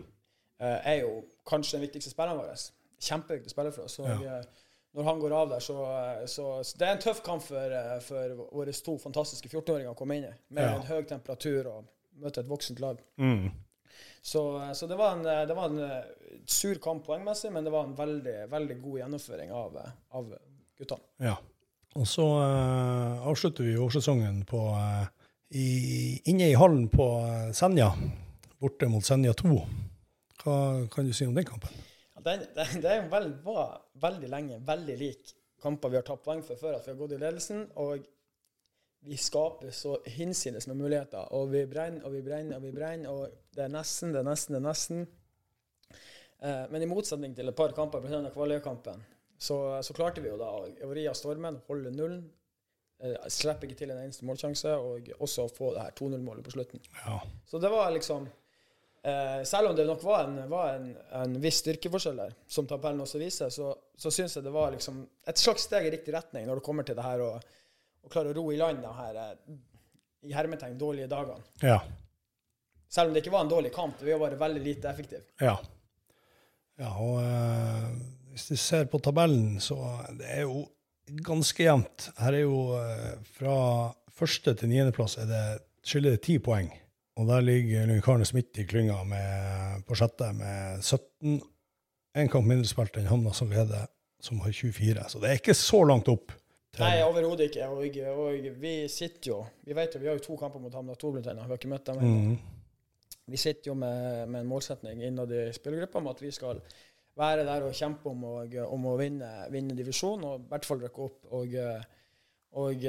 Eh, 0.58 0.88
er 0.90 0.96
jo 1.04 1.20
kanskje 1.46 1.76
den 1.78 1.84
viktigste 1.86 2.10
spilleren 2.10 2.40
vår. 2.40 2.64
Kjempeviktig 3.06 3.52
spiller 3.54 3.74
for 3.76 3.86
oss. 3.86 4.00
Og, 4.02 4.08
ja. 4.10 4.40
Eh, 4.40 4.64
når 4.98 5.06
han 5.06 5.20
går 5.22 5.36
av 5.38 5.52
der, 5.52 5.62
så, 5.62 5.76
så, 6.26 6.46
så, 6.66 6.78
Det 6.80 6.88
er 6.88 6.96
en 6.96 7.04
tøff 7.04 7.20
kamp 7.22 7.44
for, 7.46 7.76
eh, 7.78 8.00
for 8.02 8.40
våre 8.56 8.74
to 8.74 8.96
fantastiske 8.98 9.52
14-åringer 9.52 9.92
å 9.92 10.00
komme 10.00 10.18
inn 10.18 10.26
i. 10.32 10.34
Med 10.58 10.66
ja. 10.66 10.80
en 10.80 10.88
høy 10.88 11.06
temperatur 11.06 11.70
og 11.70 11.86
møte 12.24 12.42
et 12.42 12.50
voksent 12.50 12.82
lag. 12.82 13.04
Mm. 13.22 13.52
Så, 14.22 14.42
så, 14.76 14.88
det, 14.90 14.98
var 15.00 15.16
en, 15.16 15.24
det 15.24 15.56
var 15.56 15.72
en 15.72 16.04
sur 16.46 16.80
kamp 16.84 17.06
poengmessig, 17.08 17.52
men 17.54 17.64
det 17.64 17.72
var 17.72 17.88
en 17.88 17.96
veldig, 17.96 18.38
veldig 18.52 18.80
god 18.82 19.00
gjennomføring 19.02 19.54
av, 19.56 19.78
av 20.20 20.34
guttene. 20.80 21.08
Ja. 21.24 21.38
Og 21.98 22.06
så 22.06 22.26
uh, 22.26 23.24
avslutter 23.30 23.66
vi 23.66 23.78
årssesongen 23.82 24.44
på, 24.50 24.60
uh, 24.76 25.08
i, 25.50 26.20
inne 26.30 26.52
i 26.52 26.58
hallen 26.60 26.86
på 26.92 27.08
Senja, 27.58 27.90
borte 28.62 28.90
mot 28.92 29.06
Senja 29.06 29.34
2. 29.38 29.56
Hva 30.44 30.58
kan 30.94 31.08
du 31.08 31.16
si 31.16 31.26
om 31.26 31.34
den 31.38 31.48
kampen? 31.48 31.74
Ja, 32.14 32.26
den, 32.28 32.46
den, 32.58 32.84
det 32.84 33.00
vel, 33.12 33.32
var 33.46 33.80
veldig 34.04 34.30
lenge 34.30 34.62
veldig 34.68 35.00
lik 35.00 35.34
kamper 35.62 35.90
vi 35.90 35.98
har 35.98 36.06
tapt 36.06 36.26
poeng 36.26 36.44
for 36.46 36.60
før 36.60 36.78
at 36.78 36.86
vi 36.86 36.94
har 36.94 37.00
gått 37.00 37.16
i 37.16 37.22
ledelsen. 37.22 37.66
og 37.76 38.06
vi 39.08 39.18
skaper 39.18 39.72
så 39.72 39.98
hinsides 40.06 40.68
med 40.68 40.78
muligheter, 40.78 41.30
og 41.34 41.52
vi 41.52 41.64
brenner 41.70 42.06
og 42.06 42.14
vi 42.14 42.22
brenner 42.26 42.60
og 42.60 42.66
vi 42.66 42.72
brenner. 42.76 43.12
Og 43.12 43.56
det 43.56 43.66
er 43.66 43.72
nesten, 43.72 44.14
det 44.14 44.22
er 44.22 44.28
nesten, 44.28 44.56
det 44.56 44.62
er 44.62 44.68
nesten. 44.68 45.06
Eh, 46.40 46.66
men 46.72 46.84
i 46.84 46.90
motsetning 46.90 47.36
til 47.36 47.50
et 47.50 47.58
par 47.58 47.74
kamper, 47.78 48.04
bl.a. 48.04 48.20
Kvaløykampen, 48.34 49.06
så, 49.38 49.58
så, 49.86 49.94
klarte 49.94 50.22
vi 50.22 50.32
jo 50.32 50.40
da 50.40 50.50
å 50.50 50.92
ri 50.94 51.06
av 51.10 51.16
stormen, 51.18 51.62
holde 51.70 51.94
nullen. 51.94 52.26
Eh, 53.02 53.16
slipper 53.32 53.70
ikke 53.70 53.80
til 53.84 53.94
en 53.94 54.02
eneste 54.02 54.26
målsjanse, 54.28 54.74
og 54.76 55.12
også 55.22 55.48
få 55.54 55.72
det 55.76 55.86
her 55.86 55.96
2-0-målet 55.98 56.46
på 56.46 56.56
slutten. 56.58 56.84
Ja. 57.06 57.22
Så 57.48 57.62
det 57.62 57.72
var 57.74 57.92
liksom 57.94 58.26
eh, 58.28 59.44
Selv 59.46 59.72
om 59.72 59.78
det 59.78 59.86
nok 59.88 60.04
var 60.04 60.26
en, 60.26 60.40
var 60.50 60.74
en, 60.76 60.90
en 61.22 61.38
viss 61.42 61.62
styrkeforskjell 61.64 62.26
der, 62.26 62.36
som 62.50 62.70
tabellen 62.70 63.06
også 63.06 63.22
viser, 63.22 63.54
så, 63.54 63.72
så 63.96 64.14
syns 64.14 64.38
jeg 64.38 64.46
det 64.46 64.54
var 64.54 64.74
liksom 64.76 65.06
et 65.30 65.42
slags 65.42 65.70
steg 65.70 65.88
i 65.88 65.94
riktig 65.94 66.16
retning 66.18 66.50
når 66.50 66.60
det 66.60 66.66
kommer 66.66 66.86
til 66.88 66.98
det 66.98 67.06
her 67.06 67.24
å, 67.24 67.32
å 68.08 68.12
klare 68.12 68.34
å 68.34 68.38
ro 68.40 68.50
i 68.52 68.60
land 68.60 68.84
de 68.84 68.98
her 68.98 69.22
eh, 69.24 69.56
i 70.28 70.36
hermetegn 70.36 70.78
dårlige 70.80 71.12
dagene. 71.12 71.44
Ja. 71.62 71.82
Selv 72.90 73.12
om 73.12 73.16
det 73.16 73.22
ikke 73.24 73.36
var 73.36 73.46
en 73.46 73.52
dårlig 73.52 73.74
kamp, 73.76 74.00
vi 74.02 74.14
var 74.14 74.26
bare 74.26 74.40
veldig 74.40 74.64
lite 74.64 74.90
effektive. 74.90 75.26
Ja. 75.44 75.58
ja 76.82 76.94
og... 76.96 77.18
Uh 77.22 78.16
hvis 78.38 78.52
du 78.54 78.58
ser 78.62 78.86
på 78.86 79.00
tabellen, 79.02 79.58
så 79.58 79.76
det 80.14 80.28
er 80.30 80.44
jo 80.46 80.68
ganske 81.26 81.64
jevnt. 81.64 82.12
Her 82.22 82.36
er 82.38 82.44
jo 82.44 82.60
eh, 82.78 83.16
fra 83.34 83.56
første 84.14 84.54
til 84.60 84.70
niendeplass 84.70 85.18
skiller 85.82 86.14
det 86.14 86.22
ti 86.28 86.38
poeng. 86.44 86.70
Og 87.18 87.26
der 87.32 87.42
ligger 87.42 87.88
Lunkarnes 87.90 88.36
midt 88.38 88.60
i 88.62 88.68
klynga 88.70 89.00
på 89.88 89.98
sjette 89.98 90.30
med 90.38 90.84
17. 90.84 91.40
Én 92.18 92.30
kamp 92.30 92.46
mindre 92.46 92.70
spilt 92.70 93.00
enn 93.00 93.10
Hamna 93.10 93.34
som 93.34 93.50
leder, 93.50 93.90
som 94.22 94.44
har 94.44 94.54
24. 94.54 95.08
Så 95.10 95.22
det 95.24 95.32
er 95.32 95.42
ikke 95.42 95.58
så 95.58 95.82
langt 95.90 96.12
opp. 96.14 96.30
Nei, 96.84 96.98
overhodet 97.06 97.50
ikke. 97.50 97.68
Og, 97.72 97.98
og, 98.22 98.48
vi 98.62 98.74
sitter 98.92 99.32
jo 99.32 99.40
Vi 99.66 99.76
vet 99.78 99.96
jo, 99.96 100.02
vi 100.02 100.10
har 100.10 100.18
jo 100.20 100.24
to 100.26 100.38
kamper 100.40 100.62
mot 100.62 100.74
Hamna 100.78 100.96
2 100.96 101.12
blant 101.16 101.30
annet. 101.32 101.46
Vi 101.46 101.56
har 101.56 101.62
ikke 101.62 101.72
møtt 101.72 101.90
dem 101.90 102.02
ennå. 102.02 102.18
Mm. 102.18 102.58
Vi 103.28 103.40
sitter 103.42 103.72
jo 103.72 103.76
med, 103.76 104.28
med 104.32 104.42
en 104.42 104.48
målsetning 104.48 105.02
innad 105.04 105.32
i 105.36 105.48
spillergruppa 105.56 106.00
om 106.00 106.12
at 106.14 106.22
vi 106.24 106.32
skal 106.32 106.62
være 107.18 107.44
der 107.48 107.66
og 107.68 107.76
kjempe 107.76 108.12
om, 108.12 108.24
og, 108.30 108.56
om 108.72 108.86
å 108.88 108.94
vinne, 109.00 109.30
vinne 109.52 109.76
divisjon, 109.76 110.24
og 110.24 110.46
i 110.46 110.52
hvert 110.52 110.68
fall 110.70 110.84
rykke 110.84 111.08
opp. 111.08 111.26
Og, 111.36 111.58
og, 112.62 112.86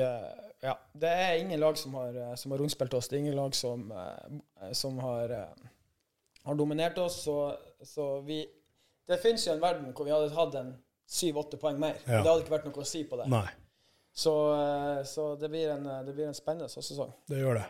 ja, 0.63 0.75
det 0.93 1.11
er 1.25 1.41
ingen 1.41 1.59
lag 1.59 1.79
som 1.81 1.97
har, 1.99 2.21
som 2.39 2.55
har 2.55 2.63
rundspilt 2.63 2.95
oss. 2.95 3.09
Det 3.09 3.19
er 3.19 3.25
ingen 3.25 3.39
lag 3.39 3.57
som, 3.57 3.89
som 4.77 5.01
har, 5.03 5.35
har, 6.45 6.59
dominert 6.61 7.01
oss. 7.03 7.23
Så, 7.25 7.39
så 7.83 8.21
vi 8.27 8.45
Det 9.09 9.19
finnes 9.23 9.47
jo 9.47 9.57
en 9.57 9.63
verden 9.65 9.91
hvor 9.97 10.05
vi 10.05 10.13
hadde 10.13 10.35
hatt 10.37 10.55
en 10.61 10.75
syv-åtte 11.09 11.59
poeng 11.59 11.81
mer. 11.81 11.97
Ja. 12.05 12.21
Det 12.21 12.29
hadde 12.29 12.45
ikke 12.45 12.59
vært 12.59 12.69
noe 12.69 12.85
å 12.85 12.87
si 12.87 13.03
på 13.09 13.19
det. 13.19 13.31
Nei. 13.33 13.49
Så, 14.19 14.35
så 15.07 15.29
det, 15.39 15.47
blir 15.53 15.71
en, 15.77 15.85
det, 16.07 16.11
blir 16.11 16.27
en, 16.27 16.35
spennende 16.35 16.67
høstsesong. 16.67 17.13
Det 17.31 17.39
gjør 17.39 17.61
det. 17.61 17.67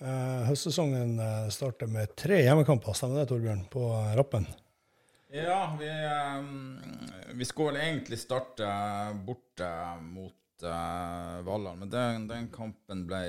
Uh, 0.00 0.46
høstsesongen 0.48 1.18
starter 1.52 1.90
med 1.92 2.14
tre 2.16 2.38
hjemmekamper, 2.40 2.96
stemmer 2.96 3.20
det, 3.20 3.28
Torbjørn, 3.28 3.66
på 3.68 3.84
Rappen? 4.16 4.48
Ja, 5.32 5.76
vi, 5.80 5.90
um, 6.38 6.80
vi 7.32 7.44
skulle 7.44 7.74
vel 7.74 7.82
egentlig 7.84 8.18
starte 8.18 8.66
borte 9.26 9.68
mot 10.02 10.34
uh, 10.62 11.44
Valhall. 11.46 11.76
Men 11.76 11.90
den, 11.90 12.24
den, 12.28 12.48
kampen 12.50 13.04
ble 13.06 13.20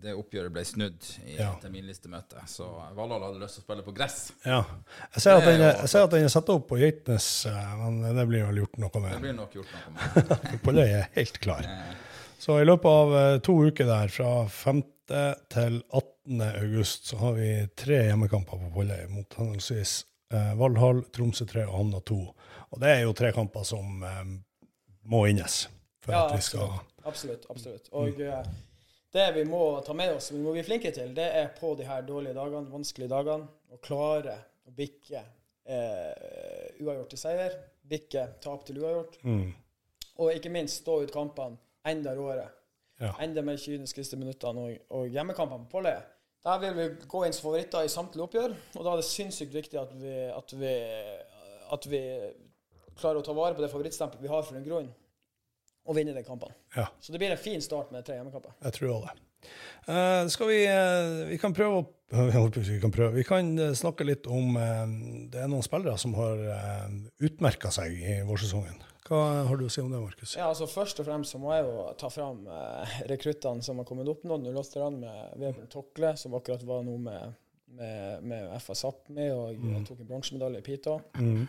Det 0.00 0.14
oppgjøret 0.16 0.54
ble 0.54 0.64
snudd 0.64 1.08
i 1.26 1.36
ja. 1.36 1.50
terminlistemøtet. 1.60 2.46
Så 2.48 2.68
Valhall 2.96 3.26
hadde 3.26 3.42
lyst 3.42 3.58
til 3.58 3.64
å 3.64 3.66
spille 3.66 3.84
på 3.84 3.94
gress. 3.96 4.30
Ja. 4.46 4.62
Jeg 5.12 5.26
ser 5.26 5.42
at 5.42 5.50
den, 5.50 5.60
jeg 5.66 5.92
ser 5.92 6.06
at 6.06 6.16
den 6.16 6.24
er 6.24 6.32
satt 6.32 6.54
opp 6.54 6.64
på 6.70 6.80
Geitnes, 6.80 7.28
eh, 7.50 7.74
men 7.82 8.00
det 8.16 8.26
blir 8.30 8.48
vel 8.48 8.62
gjort 8.62 8.80
noe 8.86 9.04
med. 9.04 9.12
Det 9.12 9.22
blir 9.26 9.36
nok 9.36 9.58
gjort 9.60 9.76
noe 9.76 9.92
med. 9.98 10.56
Polløy 10.64 10.86
er 10.86 11.12
helt 11.18 11.42
klar. 11.42 11.68
Så 12.42 12.60
i 12.60 12.64
løpet 12.64 12.88
av 12.90 13.12
uh, 13.14 13.38
to 13.38 13.54
uker 13.68 13.86
der, 13.86 14.08
fra 14.10 14.48
5. 14.50 14.80
til 15.52 15.76
18. 15.94 16.40
august, 16.42 17.06
så 17.06 17.20
har 17.20 17.36
vi 17.36 17.50
tre 17.78 18.00
hjemmekamper 18.08 18.58
på 18.64 18.70
Polløy 18.74 19.04
mot 19.12 19.36
henholdsvis 19.38 19.92
eh, 20.34 20.50
Valhall, 20.58 21.04
Tromsø 21.14 21.46
3 21.46 21.68
og 21.68 21.76
Hamna 21.76 22.00
2. 22.10 22.18
Og 22.74 22.82
det 22.82 22.90
er 22.96 23.00
jo 23.04 23.14
tre 23.14 23.30
kamper 23.36 23.62
som 23.68 24.02
eh, 24.08 24.34
må 25.14 25.22
innes 25.30 25.60
for 26.02 26.16
ja, 26.16 26.24
at 26.24 26.34
vi 26.34 26.42
skal 26.48 26.74
Absolutt. 27.06 27.46
absolutt. 27.50 27.88
Og 27.94 28.18
mm. 28.18 28.52
det 29.14 29.30
vi 29.38 29.46
må 29.46 29.64
ta 29.86 29.94
med 29.94 30.16
oss, 30.16 30.32
vi 30.34 30.42
må 30.42 30.58
bli 30.58 30.66
flinke 30.66 30.90
til, 30.94 31.14
det 31.14 31.30
er 31.44 31.50
på 31.54 31.76
de 31.78 31.86
her 31.86 32.02
dårlige 32.06 32.34
dagene, 32.34 32.70
vanskelige 32.74 33.14
dagene, 33.14 33.50
å 33.70 33.82
klare 33.86 34.38
å 34.66 34.74
bikke 34.74 35.22
eh, 35.22 36.78
uavgjort 36.82 37.14
til 37.14 37.22
seier, 37.22 37.60
bikke 37.86 38.32
tap 38.42 38.66
til 38.66 38.82
uavgjort. 38.82 39.20
Mm. 39.22 39.50
Og 40.22 40.38
ikke 40.40 40.58
minst 40.58 40.82
stå 40.82 41.04
ut 41.04 41.14
kampene 41.14 41.62
enda 41.88 42.14
råere. 42.16 42.48
Ja. 43.02 43.12
Enda 43.24 43.42
mer 43.42 43.58
kyniske 43.58 44.04
minuttene 44.18 44.66
og, 44.66 44.82
og 44.94 45.08
hjemmekampene 45.10 45.66
på 45.66 45.78
Polle. 45.78 45.96
Der 46.42 46.58
vil 46.58 46.74
vi 46.76 46.86
gå 47.06 47.22
inn 47.24 47.34
som 47.34 47.46
favoritter 47.46 47.86
i 47.86 47.90
samtlige 47.90 48.24
oppgjør, 48.26 48.54
og 48.74 48.84
da 48.84 48.92
er 48.92 48.98
det 48.98 49.06
sinnssykt 49.06 49.54
viktig 49.54 49.78
at 49.78 49.92
vi, 49.94 50.14
at 50.34 50.54
vi, 50.58 50.72
at 51.76 51.86
vi 51.90 52.00
klarer 52.98 53.20
å 53.20 53.26
ta 53.26 53.34
vare 53.36 53.54
på 53.54 53.62
det 53.62 53.70
favorittstempelet 53.70 54.24
vi 54.24 54.30
har 54.32 54.42
for 54.46 54.58
en 54.58 54.66
grunn 54.66 54.90
og 55.82 55.98
vinne 55.98 56.14
de 56.14 56.22
kampene. 56.26 56.54
Ja. 56.76 56.88
Så 57.02 57.14
det 57.14 57.20
blir 57.22 57.34
en 57.34 57.40
fin 57.40 57.62
start 57.62 57.90
med 57.94 58.06
tre 58.06 58.18
hjemmekamper. 58.18 58.54
Jeg 58.66 58.78
tror 58.78 59.06
det. 59.06 59.14
Uh, 59.88 60.28
skal 60.30 60.50
vi, 60.50 60.58
uh, 60.70 61.24
vi 61.30 61.38
kan 61.42 61.54
prøve 61.54 61.80
å 61.80 61.86
vi 62.58 62.78
kan, 62.78 62.92
prøve. 62.92 63.14
vi 63.16 63.24
kan 63.26 63.48
uh, 63.58 63.72
snakke 63.74 64.04
litt 64.04 64.28
om 64.28 64.52
Det 65.32 65.40
er 65.40 65.48
noen 65.48 65.64
spillere 65.64 65.96
som 65.98 66.12
har 66.18 66.42
uh, 66.44 66.90
utmerka 67.24 67.70
seg 67.74 67.96
i 67.96 68.18
vårsesongen. 68.28 68.78
Hva 69.08 69.20
har 69.48 69.58
du 69.58 69.64
å 69.66 69.70
si 69.72 69.82
om 69.82 69.90
det, 69.90 69.98
Markus? 69.98 70.36
Ja, 70.38 70.48
altså 70.52 70.68
Først 70.70 71.00
og 71.02 71.08
fremst 71.08 71.34
så 71.34 71.40
må 71.42 71.50
jeg 71.56 71.64
jo 71.66 71.86
ta 71.98 72.10
fram 72.12 72.44
rekruttene 73.10 73.64
som 73.66 73.80
har 73.82 73.88
kommet 73.88 74.10
opp 74.12 74.22
nå. 74.28 74.38
Nå 74.38 74.52
låste 74.54 74.82
han 74.82 75.00
med 75.02 75.32
Vebjørn 75.40 75.72
Tokle, 75.72 76.12
som 76.20 76.36
akkurat 76.38 76.62
var 76.68 76.84
noe 76.86 77.00
med, 77.02 77.40
med, 77.80 78.28
med 78.30 78.52
FA 78.62 78.76
Sápmi 78.78 79.26
og 79.34 79.58
mm. 79.58 79.82
tok 79.88 80.04
en 80.04 80.12
bronsemedalje 80.12 80.62
i 80.62 80.66
Pita. 80.68 80.94
Mm. 81.18 81.42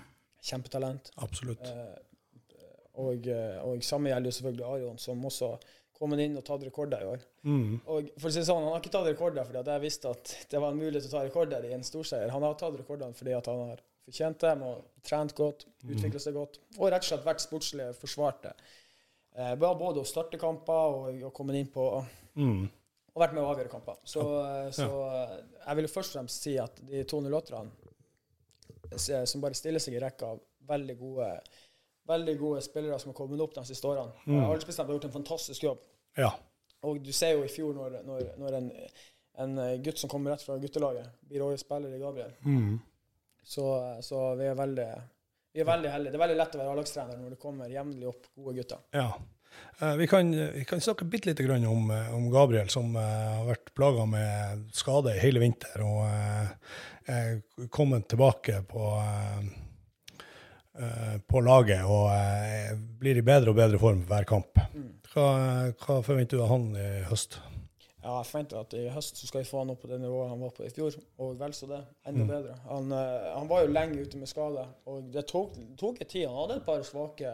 Kjempetalent. 0.44 1.14
Absolutt. 1.24 1.70
Og, 3.00 3.30
eh, 3.30 3.62
og 3.66 3.86
samme 3.86 4.12
gjelder 4.12 4.30
jo 4.30 4.38
selvfølgelig 4.38 4.68
Arion, 4.70 5.00
som 5.02 5.24
også 5.26 5.56
kommet 5.98 6.22
inn 6.24 6.36
og 6.38 6.46
tatt 6.46 6.66
rekorder 6.66 7.04
i 7.04 7.10
år. 7.14 7.24
Mm. 7.48 7.80
Og 7.90 8.12
for 8.18 8.30
å 8.30 8.34
si 8.34 8.44
sånn, 8.46 8.66
Han 8.66 8.74
har 8.74 8.84
ikke 8.84 8.94
tatt 8.94 9.08
rekorder 9.08 9.48
fordi 9.48 9.64
jeg 9.72 9.84
visste 9.86 10.12
at 10.12 10.36
det 10.52 10.62
var 10.62 10.74
en 10.74 10.82
mulighet 10.82 11.06
til 11.06 11.14
å 11.14 11.18
ta 11.18 11.26
rekorder 11.28 11.66
i 11.70 11.74
en 11.78 11.86
storseier. 11.86 12.34
Han 12.34 12.46
har 12.46 12.58
tatt 12.60 12.78
rekordene 12.80 13.18
fordi 13.18 13.36
at 13.38 13.50
han 13.52 13.70
har 13.70 13.84
fortjent 14.04 14.44
dem 14.44 14.64
og 14.68 14.86
trent 15.06 15.36
godt, 15.38 15.66
utvikla 15.84 16.22
seg 16.22 16.38
godt, 16.38 16.60
og 16.78 16.90
rett 16.92 17.06
og 17.06 17.10
slett 17.10 17.28
vært 17.28 17.44
sportslig 17.44 17.90
forsvarte. 18.00 18.54
Eh, 19.34 19.54
både 19.60 20.02
å 20.02 20.08
starte 20.08 20.40
kamper 20.42 20.98
og, 21.00 21.22
og 21.30 21.34
komme 21.36 21.56
inn 21.58 21.72
på 21.74 21.90
mm. 22.38 22.64
Og 23.14 23.22
vært 23.22 23.36
med 23.36 23.44
å 23.44 23.50
avgjøre 23.52 23.70
kamper. 23.70 23.98
Så, 24.10 24.22
ja. 24.26 24.70
så 24.74 24.88
ja. 24.90 25.26
jeg 25.68 25.78
vil 25.78 25.86
jo 25.86 25.92
først 25.94 26.16
og 26.16 26.18
fremst 26.18 26.46
si 26.48 26.56
at 26.58 26.80
de 26.90 27.04
to 27.06 27.20
08-erne 27.22 27.70
som 29.30 29.42
bare 29.42 29.58
stiller 29.58 29.82
seg 29.82 30.00
i 30.00 30.02
rekka 30.02 30.32
av 30.34 30.40
veldig 30.66 30.96
gode 30.98 31.28
veldig 32.10 32.34
gode 32.40 32.62
spillere 32.62 33.00
som 33.00 33.12
har 33.12 33.18
kommet 33.18 33.42
opp 33.44 33.54
de 33.56 33.64
siste 33.68 33.88
årene. 33.88 34.12
Mm. 34.26 34.44
Aldersbestemt 34.44 34.90
har 34.90 34.98
gjort 34.98 35.08
en 35.10 35.18
fantastisk 35.18 35.64
jobb. 35.64 35.84
Ja. 36.18 36.32
Og 36.84 37.00
du 37.04 37.12
ser 37.16 37.38
jo 37.38 37.46
i 37.46 37.52
fjor, 37.52 37.74
når, 37.78 38.02
når, 38.08 38.26
når 38.42 38.58
en, 38.60 38.72
en, 39.46 39.62
gutt 39.84 40.02
som 40.02 40.12
kommer 40.12 40.34
rett 40.34 40.44
fra 40.44 40.58
guttelaget, 40.60 41.14
blir 41.30 41.46
årets 41.46 41.64
spiller 41.64 41.96
i 41.96 42.02
Gabriel, 42.02 42.34
mm. 42.44 42.74
Så, 43.44 43.68
så, 44.02 44.24
vi 44.40 44.48
er 44.50 44.58
veldig 44.58 44.88
vi 45.54 45.62
er 45.62 45.68
veldig 45.68 45.90
heldige. 45.94 46.12
Det 46.14 46.18
er 46.18 46.24
veldig 46.24 46.40
lett 46.40 46.56
å 46.56 46.60
være 46.64 46.74
A-lagstrener 46.74 47.18
når 47.22 47.34
det 47.36 47.42
kommer 47.42 47.70
jevnlig 47.70 48.08
opp 48.10 48.30
gode 48.34 48.56
gutter. 48.58 48.80
Ja. 48.96 49.10
Uh, 49.78 49.92
vi, 50.00 50.08
kan, 50.10 50.32
vi, 50.34 50.64
kan, 50.66 50.82
snakke 50.82 51.06
bitte 51.06 51.30
lite 51.30 51.46
grann 51.46 51.68
om, 51.70 51.92
eh, 51.94 52.08
om, 52.16 52.24
Gabriel, 52.34 52.72
som 52.74 52.96
uh, 52.98 53.04
har 53.04 53.44
vært 53.52 53.70
plaga 53.78 54.08
med 54.10 54.64
skade 54.74 55.14
hele 55.22 55.44
vinter. 55.44 55.84
Og 55.86 56.08
er 57.14 57.68
kommet 57.70 58.08
tilbake 58.10 58.64
på 58.66 58.88
Eh, 60.74 61.18
på 61.30 61.38
laget 61.46 61.84
og 61.86 62.08
eh, 62.10 62.72
blir 62.74 63.20
i 63.20 63.26
bedre 63.26 63.52
og 63.52 63.60
bedre 63.60 63.78
form 63.78 64.00
hver 64.10 64.26
kamp. 64.26 64.58
Mm. 64.74 64.88
Hva, 65.12 65.26
hva, 65.84 66.00
forventer 66.02 66.40
du 66.40 66.42
av 66.42 66.50
han 66.50 66.72
i 66.74 66.88
høst? 67.12 67.38
Ja, 68.04 68.18
Jeg 68.20 68.28
forventer 68.30 68.60
at 68.60 68.76
i 68.78 68.84
høst 68.92 69.20
så 69.20 69.30
skal 69.30 69.44
vi 69.44 69.50
få 69.50 69.62
han 69.62 69.72
opp 69.74 69.82
på 69.84 69.90
det 69.92 70.00
nivået 70.04 70.30
han 70.30 70.42
var 70.44 70.54
på 70.56 70.66
i 70.68 70.72
fjor, 70.74 70.98
og 71.24 71.38
vel 71.40 71.56
så 71.56 71.70
det. 71.70 71.80
Enda 72.10 72.26
mm. 72.26 72.32
bedre. 72.34 72.58
Han, 72.68 72.92
eh, 72.98 73.30
han, 73.32 73.50
var 73.50 73.64
jo 73.64 73.72
lenge 73.72 74.04
ute 74.04 74.20
med 74.20 74.32
skade, 74.32 74.66
og 74.92 75.10
det 75.14 75.26
tok, 75.32 75.56
tok 75.80 76.02
en 76.04 76.12
tid. 76.12 76.28
Han 76.28 76.42
hadde 76.42 76.60
et 76.60 76.68
par 76.68 76.84
svake, 76.88 77.34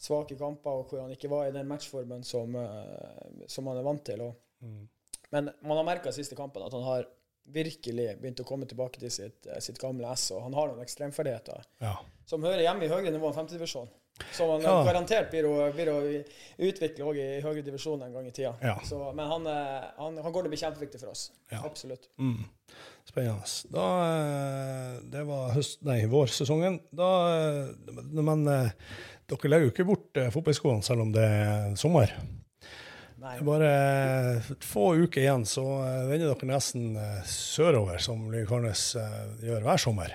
svake 0.00 0.38
kamper 0.40 0.82
hvor 0.88 1.04
han 1.04 1.12
ikke 1.14 1.30
var 1.32 1.48
i 1.48 1.54
den 1.54 1.68
matchformen 1.68 2.24
som, 2.24 2.56
som 3.46 3.70
han 3.70 3.80
er 3.80 3.86
vant 3.86 4.04
til. 4.08 4.24
Mm. 4.64 4.84
Men 5.34 5.52
man 5.60 5.76
har 5.76 5.86
merka 5.86 6.14
siste 6.16 6.38
kampen 6.38 6.64
at 6.64 6.72
han 6.72 6.86
har 6.88 7.08
virkelig 7.48 8.14
begynt 8.20 8.40
å 8.40 8.48
komme 8.48 8.68
tilbake 8.68 9.00
til 9.00 9.12
sitt, 9.12 9.48
sitt 9.64 9.80
gamle 9.80 10.08
ess, 10.12 10.30
og 10.36 10.44
han 10.44 10.56
har 10.56 10.72
noen 10.72 10.84
ekstremferdigheter. 10.84 11.68
Ja 11.84 11.96
som 12.28 12.44
hører 12.44 12.60
hjemme 12.66 12.84
i 12.84 12.90
høyere 12.92 13.12
nivå 13.14 13.30
enn 13.30 13.38
femtedivisjon. 13.38 13.88
Som 14.32 14.50
han 14.50 14.62
ja. 14.62 14.84
garantert 14.84 15.30
blir 15.32 15.46
å, 15.48 15.54
blir 15.74 15.90
å 15.92 15.98
utvikle 16.68 17.06
òg 17.06 17.18
i 17.20 17.26
høyere 17.44 17.64
divisjon 17.66 18.02
en 18.04 18.14
gang 18.14 18.26
i 18.28 18.32
tida. 18.34 18.54
Ja. 18.62 18.76
Så, 18.86 19.00
men 19.16 19.30
han, 19.30 19.46
eh, 19.50 19.90
han, 19.98 20.18
han, 20.18 20.32
går 20.32 20.44
til 20.44 20.50
å 20.50 20.54
bli 20.54 20.60
kjempeviktig 20.60 21.00
for 21.02 21.12
oss. 21.12 21.28
Ja. 21.52 21.62
Absolutt. 21.68 22.08
Mm. 22.20 22.42
Spennende. 23.08 23.48
Da, 23.74 23.86
eh, 24.08 24.96
det 25.14 25.24
var 25.28 25.54
høst, 25.56 25.80
nei, 25.88 26.00
vårsesongen. 26.10 26.80
Da, 26.94 27.12
eh, 27.36 28.02
men 28.18 28.44
dere 28.48 29.52
legger 29.52 29.68
jo 29.68 29.74
ikke 29.74 29.88
bort 29.88 30.22
fotballskoene 30.34 30.86
selv 30.86 31.06
om 31.06 31.14
det 31.14 31.24
er 31.24 31.78
sommer. 31.80 32.14
Nei. 33.18 33.34
Bare 33.42 33.70
få 34.62 34.92
uker 35.00 35.24
igjen, 35.24 35.42
så 35.48 35.64
vender 36.06 36.30
dere 36.30 36.52
nesten 36.52 36.92
sørover, 37.26 37.98
som 38.02 38.28
Lyngkarnes 38.30 38.92
gjør 39.42 39.66
hver 39.66 39.82
sommer. 39.82 40.14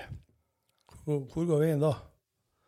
Hvor, 1.04 1.26
hvor 1.28 1.50
går 1.50 1.60
vi 1.60 1.68
inn 1.74 1.84
da? 1.84 1.92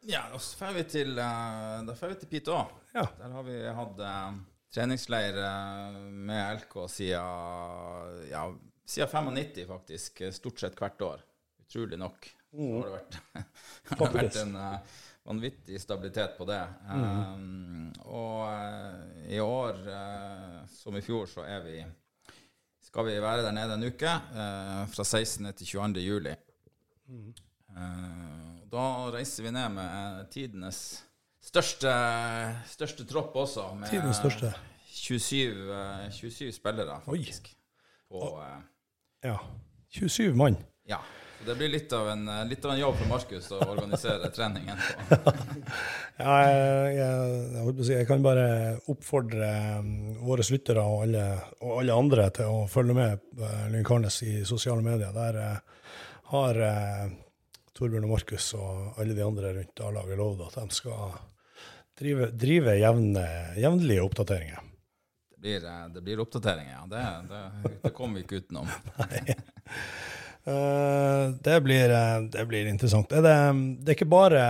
Ja, 0.09 0.23
da 0.31 0.39
drar 0.39 0.75
vi 0.77 0.83
til, 0.87 1.19
uh, 1.19 2.13
til 2.21 2.29
Piteå. 2.31 2.61
Ja. 2.95 3.03
Der 3.19 3.33
har 3.35 3.43
vi 3.47 3.57
hatt 3.75 3.99
uh, 3.99 4.37
treningsleir 4.71 5.39
uh, 5.43 5.97
med 6.29 6.61
LK 6.61 6.77
siden, 6.93 8.21
ja, 8.31 8.45
siden 8.87 9.11
95, 9.11 9.67
faktisk. 9.67 10.23
Stort 10.37 10.63
sett 10.63 10.79
hvert 10.79 11.03
år. 11.03 11.27
Utrolig 11.65 11.99
nok. 11.99 12.31
Mm. 12.55 12.63
Så 12.63 12.71
har 12.77 12.87
det 12.87 12.95
vært, 12.95 13.19
har 13.99 14.15
vært 14.15 14.41
en 14.45 14.57
vanvittig 15.27 15.83
stabilitet 15.83 16.39
på 16.39 16.47
det. 16.47 16.63
Mm. 16.87 17.03
Um, 17.03 17.93
og 18.07 19.27
i 19.27 19.43
år, 19.43 19.81
som 20.71 20.95
i 20.95 21.03
fjor, 21.03 21.27
så 21.27 21.43
er 21.51 21.67
vi 21.67 21.81
skal 22.87 23.11
vi 23.11 23.19
være 23.19 23.43
der 23.43 23.57
nede 23.59 23.75
en 23.75 23.91
uke. 23.91 24.13
fra 24.95 25.05
16. 25.05 25.51
til 25.59 25.67
22. 25.67 26.07
juli. 26.07 26.37
Mm. 27.11 27.35
Eh, 28.67 28.71
da 28.71 29.11
reiser 29.13 29.43
vi 29.43 29.51
ned 29.51 29.71
med 29.71 30.21
eh, 30.21 30.25
tidenes 30.31 31.03
største, 31.43 31.93
største 32.69 33.07
tropp 33.07 33.37
også. 33.37 33.75
Med 33.75 33.91
tidenes 33.91 34.19
største. 34.19 34.55
27, 34.97 35.75
27 36.13 36.47
eh, 36.49 36.53
spillere, 36.53 37.01
faktisk. 37.05 37.55
På, 38.09 38.41
ja. 39.23 39.39
27 39.91 40.35
mann. 40.35 40.57
Ja. 40.87 41.01
Så 41.37 41.51
det 41.51 41.57
blir 41.59 41.69
litt 41.69 41.93
av 41.93 42.09
en, 42.09 42.25
litt 42.49 42.65
av 42.65 42.71
en 42.73 42.79
jobb 42.81 42.95
for 42.97 43.11
Markus 43.11 43.51
å 43.53 43.59
organisere 43.61 44.31
treningen. 44.33 44.79
ja, 46.23 46.37
jeg, 46.49 46.95
jeg, 46.97 47.75
jeg, 47.91 48.07
kan 48.09 48.25
bare 48.25 48.47
oppfordre 48.89 49.51
våre 50.25 50.47
lyttere 50.49 50.81
og 50.81 51.05
alle, 51.05 51.27
og 51.61 51.83
alle, 51.83 51.99
andre 51.99 52.31
til 52.39 52.55
å 52.55 52.65
følge 52.73 52.97
med 52.97 53.29
på 53.37 53.53
Lynkarnes 53.75 54.17
i 54.25 54.39
sosiale 54.49 54.81
medier. 54.87 55.13
Der 55.13 55.61
har 56.33 56.63
Torbjørn 57.77 58.07
og 58.09 58.15
Markus 58.15 58.49
og 58.57 59.01
alle 59.01 59.17
de 59.17 59.25
andre 59.25 59.53
rundt 59.59 59.83
A-laget 59.85 60.21
lovde 60.21 60.49
at 60.49 60.57
de 60.57 60.77
skal 60.77 61.17
drive, 61.99 62.31
drive 62.33 62.77
jevne, 62.81 63.27
jevnlige 63.61 64.05
oppdateringer. 64.05 64.65
Det 65.31 65.41
blir, 65.41 65.65
eh, 65.69 65.87
det 65.95 66.03
blir 66.03 66.21
oppdateringer, 66.25 66.73
ja. 66.73 66.85
Det, 66.91 67.05
det, 67.31 67.79
det 67.83 67.95
kommer 67.95 68.21
vi 68.21 68.25
ikke 68.25 68.43
utenom. 68.43 68.69
Nei. 69.03 69.37
Uh, 70.47 71.35
det, 71.43 71.57
blir, 71.67 71.91
eh, 71.91 72.21
det, 72.33 72.45
blir, 72.47 72.69
interessant. 72.71 73.13
Er 73.13 73.25
det, 73.25 73.37
det, 73.81 73.91
er 73.91 73.97
ikke 73.99 74.09
bare 74.09 74.43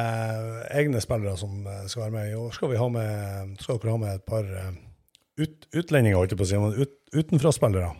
egne 0.76 1.00
spillere 1.00 1.38
som 1.40 1.64
skal 1.88 2.06
være 2.06 2.14
med. 2.18 2.30
I 2.30 2.36
år 2.38 2.52
skal, 2.54 2.70
vi 2.70 2.80
ha 2.80 2.88
med, 2.92 3.56
skal 3.64 3.80
dere 3.80 3.96
ha 3.96 4.02
med 4.04 4.20
et 4.20 4.26
par 4.28 4.50
ut, 5.40 5.66
utlendinger, 5.72 6.18
holdt 6.20 6.34
jeg 6.34 6.40
på 6.40 6.46
å 6.46 6.50
si, 6.52 6.84
ut, 6.84 6.94
utenfraspillere? 7.16 7.90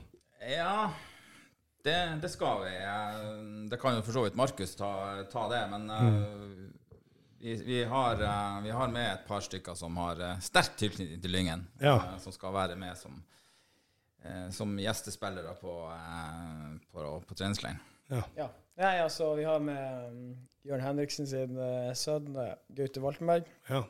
Ja, 0.46 0.90
det, 1.86 1.96
det, 2.22 2.30
skal 2.30 2.62
vi. 2.66 2.74
Det 3.70 3.79
kan 3.81 3.96
jo 3.96 4.02
for 4.07 4.12
så 4.12 4.24
vidt 4.26 4.37
Markus 4.38 4.74
ta, 4.79 4.90
ta, 5.31 5.46
det, 5.50 5.62
men 5.70 5.87
mm. 5.90 6.18
uh, 6.18 6.87
vi, 7.38 7.55
vi, 7.55 7.85
har, 7.85 8.14
uh, 8.14 8.64
vi, 8.64 8.70
har, 8.70 8.88
med 8.88 9.12
et 9.12 9.24
par 9.26 9.40
stykker 9.40 9.74
som 9.74 9.96
har 9.96 10.20
uh, 10.20 10.38
sterk 10.42 10.76
tilknytning 10.79 11.22
til 11.22 11.31
Lyngen. 11.31 11.66
Ja. 11.81 11.96
Uh, 11.96 12.18
som 12.22 12.35
skal 12.35 12.55
være 12.55 12.76
med 12.76 12.96
som, 12.98 13.22
som 14.50 14.72
gjestespillere 14.81 15.52
på, 15.61 15.72
på, 16.90 17.11
på 17.29 17.35
treningsleiren. 17.38 17.79
Ja. 18.11 18.22
ja. 18.37 18.48
Nei, 18.76 18.96
altså, 19.00 19.29
vi 19.38 19.44
har 19.46 19.61
med 19.62 20.09
um, 20.11 20.33
Jørn 20.66 20.83
Henriksen 20.83 21.29
sin 21.31 21.55
sønn 21.94 22.35
Gaute 22.74 23.02
Waltenberg. 23.05 23.46
Ja. 23.70 23.85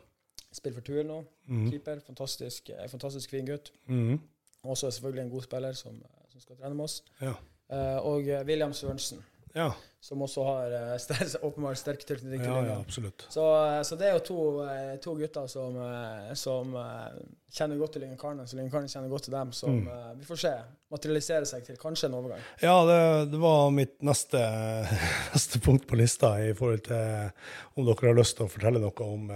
Spiller 0.52 0.76
for 0.76 0.84
Tuel 0.84 1.08
nå. 1.08 1.22
Mm. 1.48 1.70
Keeper. 1.70 2.02
Fantastisk, 2.04 2.68
fantastisk 2.92 3.32
fin 3.32 3.48
gutt. 3.48 3.72
Mm. 3.88 4.20
Også 4.62 4.90
selvfølgelig 4.90 5.24
en 5.24 5.32
god 5.32 5.46
spiller 5.48 5.78
som, 5.78 5.96
som 6.28 6.44
skal 6.44 6.60
trene 6.60 6.76
med 6.76 6.84
oss. 6.84 7.00
Ja. 7.22 7.32
og 8.04 8.28
William 8.46 8.76
Sørensen 8.76 9.24
ja. 9.56 9.70
som 10.00 10.22
også 10.22 10.44
har 10.44 10.74
uh, 10.76 11.46
åpenbart 11.48 11.80
sterk 11.80 12.04
tilknytning 12.06 12.42
til 12.42 12.50
ja, 12.50 12.60
linja. 12.60 12.74
Ja, 12.74 12.84
absolutt. 12.84 13.26
Så, 13.32 13.46
uh, 13.46 13.80
så, 13.86 13.98
det 13.98 14.10
er 14.10 14.18
jo 14.18 14.24
to, 14.28 14.38
uh, 14.60 14.92
to 15.02 15.16
gutter 15.18 15.48
som, 15.50 15.78
som 16.38 16.76
kjenner 17.56 17.80
godt 17.80 17.96
til 17.96 18.04
Lyngen 18.04 18.20
Karnes, 18.20 18.52
så 18.52 18.60
Lyngen 18.60 18.72
Karnes 18.74 18.94
kjenner 18.94 19.12
godt 19.12 19.28
til 19.28 19.36
dem, 19.36 19.52
som 19.56 19.80
mm. 19.80 20.20
vi 20.20 20.28
får 20.28 20.42
se 20.44 20.54
materialisere 20.92 21.48
seg 21.48 21.64
til 21.66 21.80
kanskje 21.80 22.10
en 22.10 22.20
overgang. 22.20 22.46
Ja, 22.62 22.76
det, 22.88 23.00
det 23.32 23.42
var 23.42 23.72
mitt 23.74 23.96
neste, 24.04 24.44
neste, 25.34 25.62
punkt 25.64 25.88
på 25.88 25.98
lista 25.98 26.36
i 26.44 26.52
forhold 26.54 26.86
til 26.86 27.30
om 27.74 27.88
dere 27.88 28.10
har 28.12 28.18
lyst 28.20 28.38
til 28.38 28.46
å 28.46 28.52
fortelle 28.52 28.82
noe 28.82 29.10
om 29.10 29.30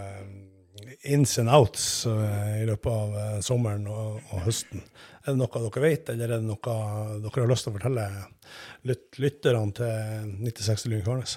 ins 1.08 1.38
and 1.42 1.52
outs 1.52 2.06
i 2.06 2.64
løpet 2.68 2.90
av 2.92 3.42
sommeren 3.44 3.86
og, 3.90 4.18
og 4.30 4.42
høsten. 4.46 4.82
Er 5.20 5.32
det 5.32 5.38
noe 5.40 5.62
dere 5.66 5.84
vet, 5.84 6.12
eller 6.12 6.32
er 6.32 6.40
det 6.40 6.48
noe 6.48 6.74
dere 7.20 7.42
har 7.42 7.50
lyst 7.50 7.66
til 7.66 7.72
å 7.72 7.76
fortelle 7.76 8.06
lyt 8.88 9.20
lytterne 9.20 9.76
til 9.76 10.34
96 10.48 10.86
Lyng 10.92 11.04
Karnes? 11.06 11.36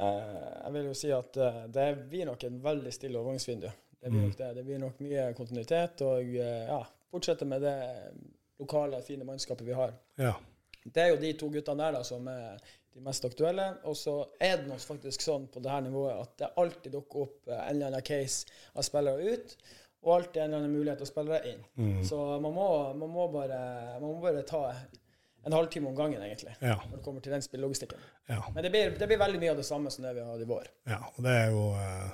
Uh, 0.00 0.20
jeg 0.64 0.74
vil 0.76 0.90
jo 0.90 0.96
si 0.96 1.10
at 1.12 1.40
det 1.74 1.88
blir 2.08 2.30
nok 2.30 2.44
en 2.46 2.60
veldig 2.64 2.92
stille 2.94 3.18
overgangsvindu. 3.20 3.68
Det 4.00 4.08
blir, 4.08 4.20
mm. 4.20 4.28
nok 4.28 4.38
det. 4.38 4.52
det 4.56 4.64
blir 4.64 4.80
nok 4.80 5.02
mye 5.04 5.26
kontinuitet, 5.36 6.04
og 6.06 6.36
ja, 6.38 6.78
fortsette 7.12 7.48
med 7.48 7.66
det 7.66 7.76
lokale, 8.60 9.02
fine 9.04 9.26
mannskapet 9.28 9.66
vi 9.66 9.76
har. 9.76 9.92
Ja. 10.20 10.38
Det 10.84 11.02
er 11.02 11.10
jo 11.12 11.20
de 11.20 11.32
to 11.38 11.50
guttene 11.52 11.84
der 11.84 11.98
da, 11.98 12.04
som 12.06 12.28
er 12.32 12.60
de 12.94 13.02
mest 13.04 13.24
aktuelle. 13.28 13.66
Og 13.88 13.98
så 13.98 14.16
er 14.40 14.64
det 14.64 14.80
faktisk 14.82 15.24
sånn 15.24 15.46
på 15.52 15.62
dette 15.62 15.82
nivået 15.86 16.16
at 16.16 16.34
det 16.40 16.54
alltid 16.62 16.96
dukker 16.96 17.26
opp 17.26 17.52
en 17.52 17.60
eller 17.74 17.90
annen 17.90 18.06
case 18.06 18.48
av 18.74 18.86
spillere 18.86 19.36
ut 19.36 19.56
og 20.00 20.14
alltid 20.14 20.42
en 20.42 20.48
eller 20.48 20.62
annen 20.62 20.72
mulighet 20.78 21.02
å 21.04 21.08
spille 21.08 21.38
inn. 21.50 21.60
Mm. 21.76 22.00
Så 22.08 22.16
man 22.40 22.54
må, 22.56 22.66
man, 22.96 23.12
må 23.12 23.26
bare, 23.32 23.60
man 24.00 24.06
må, 24.06 24.16
bare, 24.22 24.42
ta 24.48 24.62
en 25.44 25.56
halvtime 25.56 25.88
om 25.90 25.96
gangen, 25.96 26.22
egentlig, 26.24 26.54
ja. 26.60 26.78
når 26.88 26.96
det 26.96 27.04
kommer 27.04 27.24
til 27.24 27.34
den 27.36 27.44
spillelogistikken. 27.44 28.00
Ja. 28.28 28.40
Men 28.54 28.64
det 28.64 28.72
blir, 28.72 28.94
det 28.96 29.08
blir, 29.08 29.20
veldig 29.20 29.40
mye 29.42 29.52
av 29.52 29.60
det 29.60 29.68
samme 29.68 29.92
som 29.92 30.04
det 30.04 30.14
vi 30.16 30.24
har 30.24 30.40
i 30.40 30.48
vår. 30.48 30.68
Ja, 30.88 31.00
og 31.14 31.24
det 31.24 31.36
er 31.36 31.52
jo 31.52 31.64
eh, 31.76 32.10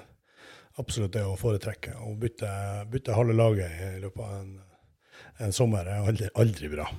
absolutt 0.83 1.15
det 1.15 1.25
å 1.27 1.37
foretrekke. 1.39 1.95
Å 2.03 2.15
bytte, 2.23 2.51
bytte 2.91 3.19
halve 3.19 3.39
laget 3.39 3.83
i 3.87 4.03
løpet 4.03 4.23
av 4.27 4.35
en, 4.41 4.53
en 5.47 5.55
sommer 5.55 5.91
er 5.91 6.11
aldri, 6.11 6.31
aldri 6.43 6.71
bra. 6.75 6.91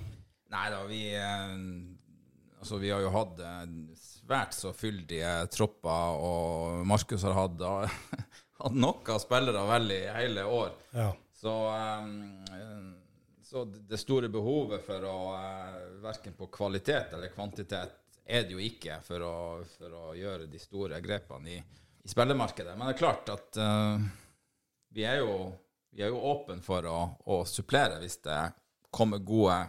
Nei 0.54 0.68
da, 0.72 0.84
vi, 0.88 1.02
eh, 1.16 2.60
altså, 2.60 2.80
vi 2.80 2.92
har 2.94 3.04
jo 3.04 3.14
hatt 3.16 3.40
eh, 3.44 3.64
svært 4.00 4.56
så 4.56 4.74
fyldige 4.76 5.32
tropper, 5.52 6.22
og 6.24 6.86
Markus 6.88 7.26
har 7.28 7.36
hatt 7.36 7.64
hatt 8.58 9.10
av 9.10 9.20
spillere 9.22 9.66
vel 9.70 9.92
i 9.92 10.02
hele 10.18 10.46
år. 10.46 10.72
Ja. 10.96 11.12
Så, 11.38 11.54
um, 12.02 12.96
så, 13.44 13.66
det 13.66 14.00
store 14.02 14.30
behovet 14.34 14.82
for 14.86 15.04
å 15.06 15.18
verken 16.02 16.34
på 16.34 16.48
kvalitet 16.50 17.14
eller 17.14 17.34
kvantitet 17.36 17.94
er 18.28 18.44
det 18.44 18.56
jo 18.56 18.64
ikke 18.64 18.98
for 19.06 19.24
å, 19.24 19.36
for 19.78 19.94
å 19.94 20.16
gjøre 20.18 20.50
de 20.52 20.60
store 20.60 21.00
grepene 21.04 21.54
i, 21.54 21.60
i 22.04 22.10
spillemarkedet. 22.10 22.74
Men 22.76 22.90
det 22.90 22.96
er 22.96 23.00
klart 23.04 23.30
at 23.32 23.60
uh, 23.62 24.02
vi 24.98 25.06
er 25.08 25.22
jo, 25.22 25.52
vi 25.94 26.04
er 26.04 26.12
jo 26.12 26.24
åpne 26.34 26.60
for 26.66 26.90
å, 26.90 26.98
å, 27.30 27.44
supplere 27.48 28.02
hvis 28.02 28.20
det 28.26 28.42
kommer 28.92 29.22
gode, 29.22 29.62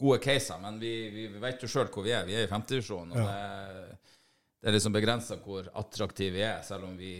gode 0.00 0.18
caser. 0.24 0.58
Men 0.62 0.80
vi, 0.80 0.94
vi 1.14 1.26
vet 1.40 1.62
jo 1.62 1.70
sjøl 1.70 1.90
hvor 1.92 2.06
vi 2.06 2.14
er. 2.16 2.26
Vi 2.28 2.36
er 2.38 2.46
i 2.46 2.50
femtedivisjonen. 2.50 3.16
Ja. 3.16 3.26
det, 3.28 4.00
det 4.60 4.68
er 4.68 4.74
liksom 4.74 4.92
begrensa 4.92 5.38
hvor 5.40 5.68
attraktive 5.80 6.34
vi 6.34 6.42
er, 6.44 6.58
selv 6.60 6.84
om 6.84 6.96
vi, 7.00 7.14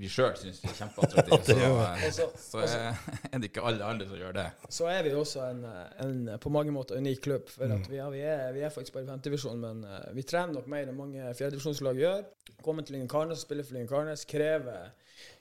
vi 0.00 0.08
sjøl 0.08 0.38
syns 0.40 0.62
vi 0.62 0.70
er 0.70 0.78
kjempeattraktive. 0.78 1.66
Så, 2.16 2.28
så, 2.40 2.62
er 3.32 3.42
det 3.42 3.50
ikke 3.50 3.64
alle 3.68 3.84
andre 3.84 4.06
som 4.08 4.16
gjør 4.16 4.38
det. 4.38 4.46
Så 4.72 4.88
er 4.88 5.02
vi 5.04 5.12
også 5.12 5.42
en, 5.50 5.66
en 6.00 6.30
på 6.40 6.52
mange 6.54 6.72
måter 6.72 6.96
unik 6.96 7.20
klubb. 7.26 7.52
For 7.52 7.68
mm. 7.68 7.84
vi, 7.90 8.00
er, 8.00 8.08
vi, 8.14 8.22
er, 8.24 8.46
vi, 8.56 8.64
er, 8.64 8.72
faktisk 8.72 8.96
bare 8.96 9.04
i 9.04 9.10
femtedivisjon, 9.10 9.60
men 9.60 9.84
uh, 9.84 9.98
vi 10.16 10.24
trener 10.24 10.56
nok 10.56 10.70
mer 10.72 10.88
enn 10.88 10.96
mange 10.96 11.34
fjerdedivisjonslag 11.36 12.00
gjør. 12.00 12.24
Kommer 12.64 12.88
til 12.88 12.96
Lyngen 12.96 13.12
Karnes 13.12 13.42
og 13.42 13.50
spille 13.50 13.66
for 13.66 13.76
Lyngen 13.76 13.92
Karnes 13.92 14.24
krever, 14.24 14.94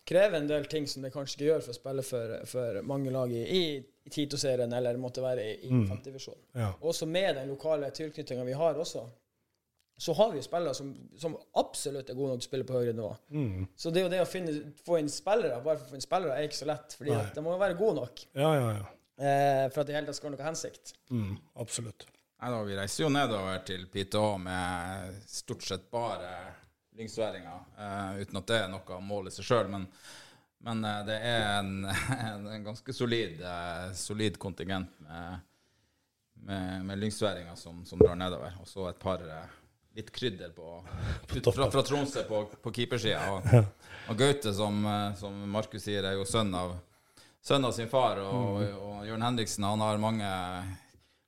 krever, 0.06 0.38
en 0.38 0.48
del 0.50 0.66
ting 0.70 0.88
som 0.88 1.06
det 1.06 1.14
kanskje 1.14 1.40
ikke 1.40 1.50
gjør 1.50 1.66
for 1.66 1.74
å 1.74 1.78
spille 1.80 2.06
for, 2.06 2.38
for 2.50 2.82
mange 2.88 3.14
lag 3.14 3.32
i, 3.34 3.44
i, 3.44 3.62
i 4.06 4.14
Tito-serien 4.14 4.74
eller 4.78 5.02
måtte 5.02 5.24
være 5.26 5.44
i, 5.44 5.54
i 5.68 5.74
mm. 5.74 5.86
femtedivisjon. 5.90 6.42
Ja. 6.58 6.72
Også 6.86 7.08
med 7.10 7.36
den 7.40 7.50
lokale 7.54 7.90
tilknytninga 7.96 8.46
vi 8.48 8.58
har 8.58 8.78
også 8.82 9.08
så 9.98 10.14
har 10.14 10.32
vi 10.32 10.42
spillere 10.42 10.74
som, 10.74 10.90
som, 11.18 11.38
absolutt 11.54 12.10
er 12.10 12.18
gode 12.18 12.34
nok 12.34 12.42
til 12.42 12.48
å 12.48 12.50
spille 12.50 12.68
på 12.68 12.76
høyere 12.76 12.96
nivå. 12.98 13.12
Mm. 13.32 13.68
Så 13.80 13.92
det 13.96 14.04
det 14.12 14.20
å 14.24 14.28
finne, 14.28 14.56
få 14.86 15.00
inn 15.00 15.12
spillere 15.12 15.62
bare 15.64 15.80
for 15.80 15.88
å 15.88 15.94
få 15.94 16.00
inn 16.00 16.04
spillere 16.04 16.36
er 16.36 16.50
ikke 16.50 16.60
så 16.60 16.68
lett. 16.68 16.98
fordi 16.98 17.16
de 17.36 17.44
må 17.46 17.54
jo 17.56 17.62
være 17.62 17.78
gode 17.80 18.02
nok 18.02 18.26
ja, 18.36 18.50
ja, 18.58 18.68
ja. 18.76 18.90
Eh, 19.16 19.62
for 19.72 19.82
at 19.82 19.88
det 19.88 19.96
hele 19.96 20.10
tatt 20.10 20.20
skal 20.20 20.34
ha 20.34 20.36
noe 20.36 20.48
hensikt. 20.50 20.92
Mm, 21.16 21.38
absolutt. 21.64 22.08
Nei, 22.44 22.50
da, 22.52 22.60
vi 22.68 22.76
reiser 22.76 23.06
jo 23.06 23.12
nedover 23.16 23.62
til 23.64 23.86
PTH 23.88 24.26
med 24.44 25.22
stort 25.32 25.64
sett 25.64 25.88
bare 25.94 26.34
lyngsværinger, 26.96 27.64
Uh, 27.76 28.22
uten 28.22 28.40
at 28.40 28.48
det 28.48 28.58
er 28.62 28.70
noe 28.72 29.02
mål 29.04 29.28
i 29.28 29.32
seg 29.36 29.46
sjøl. 29.50 29.68
Men, 29.72 29.90
men 30.64 30.86
uh, 30.88 31.02
det 31.08 31.18
er 31.28 31.42
en, 31.58 31.74
en, 32.30 32.48
en 32.56 32.64
ganske 32.70 32.96
solid, 32.96 33.42
uh, 33.44 33.92
solid 34.00 34.40
kontingent 34.40 34.96
med, 35.04 35.44
med, 36.46 36.86
med 36.86 36.98
lyngsværinger 36.98 37.56
som, 37.56 37.86
som, 37.86 38.00
drar 38.00 38.16
nedover. 38.16 38.54
Og 38.62 38.68
så 38.68 38.90
et 38.90 39.00
par 39.00 39.22
eh, 39.22 39.54
litt 39.96 40.12
krydder 40.12 40.50
på, 40.56 40.84
fra, 41.56 41.70
fra 41.72 41.84
Tromsø 41.84 42.24
på, 42.28 42.46
på 42.62 42.74
keepersida. 42.76 43.32
Og, 43.32 43.48
og, 44.10 44.18
Gaute, 44.20 44.54
som, 44.54 44.82
eh, 44.86 45.14
som 45.20 45.38
Markus 45.52 45.86
sier, 45.88 46.06
er 46.06 46.20
jo 46.20 46.26
sønn 46.30 46.54
av, 46.56 46.76
sønn 47.44 47.66
av 47.66 47.76
sin 47.76 47.92
far. 47.92 48.22
Og, 48.24 48.62
mm. 48.62 48.82
og, 48.82 48.98
Jørn 49.10 49.30
Henriksen 49.30 49.68
han 49.68 49.86
har 49.86 50.02
mange, 50.02 50.34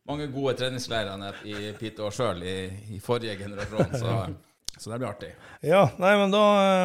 mange 0.08 0.30
gode 0.34 0.58
treningsleirer 0.60 1.46
i 1.50 1.72
Piteå 1.80 2.12
sjøl 2.14 2.44
i, 2.44 2.58
i, 2.94 3.02
forrige 3.04 3.40
generasjon. 3.42 3.98
Så, 3.98 4.20
så, 4.78 4.92
det 4.92 5.00
blir 5.00 5.10
artig. 5.10 5.30
Ja, 5.66 5.84
nei, 5.98 6.14
men 6.20 6.34
da 6.34 6.44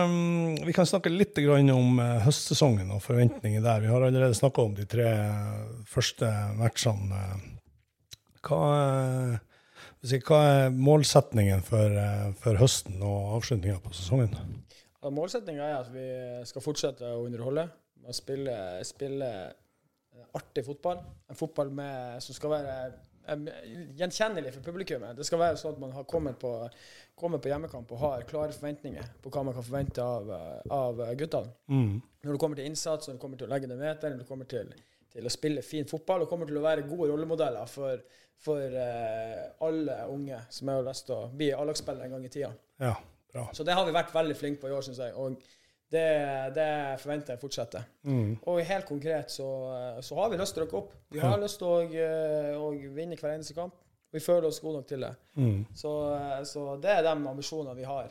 um, 0.08 0.54
Vi 0.64 0.74
kan 0.76 0.88
snakke 0.88 1.12
litt 1.12 1.38
om 1.42 2.00
uh, 2.00 2.18
høstsesongen 2.24 2.90
og 2.94 3.02
forventninger 3.04 3.64
der. 3.64 3.84
Vi 3.84 3.90
har 3.92 4.04
allerede 4.06 4.36
snakka 4.36 4.64
om 4.64 4.76
de 4.76 4.86
tre 4.88 5.08
første 5.88 6.28
matchene. 6.58 7.22
Hva 8.42 8.60
uh, 8.72 9.40
hva 10.02 10.38
er 10.50 10.72
målsetningen 10.74 11.60
for, 11.62 11.94
uh, 11.94 12.32
for 12.42 12.58
høsten 12.58 12.98
og 13.06 13.36
avslutninga 13.38 13.78
på 13.84 13.92
sesongen? 13.94 14.34
Ja, 15.02 15.10
Målsettinga 15.10 15.66
er 15.66 15.76
at 15.80 15.90
vi 15.94 16.08
skal 16.46 16.64
fortsette 16.64 17.06
å 17.06 17.24
underholde. 17.26 17.68
Spille, 18.14 18.54
spille 18.86 19.28
artig 20.34 20.64
fotball. 20.66 21.00
En 21.30 21.38
fotball 21.38 21.70
med, 21.74 22.22
som 22.22 22.36
skal 22.36 22.54
være 22.56 22.76
gjenkjennelig 23.26 24.54
for 24.56 24.66
publikummet. 24.66 25.16
Det 25.18 25.26
skal 25.28 25.40
være 25.42 25.60
sånn 25.60 25.76
at 25.76 25.82
man 25.82 25.92
har 25.94 26.06
kommet 26.10 26.38
på, 26.40 26.52
kommet 27.18 27.42
på 27.42 27.52
hjemmekamp 27.52 27.92
og 27.94 28.02
har 28.02 28.24
klare 28.28 28.54
forventninger 28.56 29.12
på 29.22 29.32
hva 29.32 29.44
man 29.46 29.56
kan 29.56 29.66
forvente 29.66 30.06
av, 30.06 30.32
av 30.72 31.04
guttene. 31.18 31.54
Mm. 31.70 32.00
Når 32.22 32.34
det 32.34 32.40
kommer 32.42 32.58
til 32.58 32.70
innsats, 32.70 33.08
når 33.08 33.18
det 33.18 33.22
kommer 33.22 33.40
til 33.40 33.48
å 33.48 33.52
legge 33.54 33.70
ned 33.70 33.80
meter, 33.82 34.12
når 34.12 34.24
det 34.24 34.28
kommer 34.30 34.50
til, 34.50 34.74
til, 35.14 35.26
å 35.26 35.32
spille 35.32 35.64
fin 35.66 35.88
fotball, 35.90 36.24
og 36.24 36.32
kommer 36.32 36.50
til 36.50 36.58
å 36.58 36.66
være 36.66 36.88
gode 36.88 37.12
rollemodeller 37.12 37.70
for 37.70 38.02
for 38.42 38.74
uh, 38.74 39.66
alle 39.66 39.96
unge 40.10 40.38
som 40.50 40.70
har 40.72 40.84
lyst 40.86 41.06
til 41.06 41.14
å 41.14 41.30
bli 41.30 41.52
A-lagsspillere 41.54 42.08
en 42.08 42.16
gang 42.16 42.24
i 42.26 42.30
tida. 42.32 42.50
Ja, 42.82 42.96
bra. 43.32 43.44
Så 43.54 43.66
det 43.66 43.76
har 43.78 43.86
vi 43.86 43.94
vært 43.94 44.14
veldig 44.14 44.34
flinke 44.38 44.64
på 44.64 44.70
i 44.70 44.74
år, 44.74 44.82
syns 44.86 44.98
jeg. 45.02 45.14
Og 45.14 45.38
det, 45.92 46.08
det, 46.56 46.68
forventer 47.02 47.34
jeg 47.34 47.40
fortsetter. 47.42 47.84
Mm. 48.08 48.36
Og 48.48 48.60
helt 48.64 48.86
konkret 48.88 49.32
så, 49.32 49.48
så, 50.00 50.16
har 50.16 50.30
vi 50.32 50.38
lyst 50.40 50.56
til 50.56 50.64
å 50.64 50.66
rykke 50.66 50.78
opp. 50.78 50.94
Vi 51.12 51.20
har 51.20 51.36
ja. 51.36 51.42
lyst 51.42 51.60
til 51.60 51.68
å, 51.68 51.80
eh, 51.84 52.52
å, 52.56 52.70
vinne 52.96 53.18
hver 53.20 53.34
eneste 53.34 53.56
kamp. 53.58 53.76
Vi 54.12 54.20
føler 54.20 54.48
oss 54.48 54.60
gode 54.64 54.80
nok 54.80 54.88
til 54.88 55.04
det. 55.04 55.12
Mm. 55.36 55.58
Så, 55.76 55.92
eh, 56.16 56.38
så, 56.48 56.64
det 56.80 56.94
er 56.96 57.04
de 57.04 57.12
ambisjonene 57.12 57.76
vi 57.76 57.84
har 57.88 58.08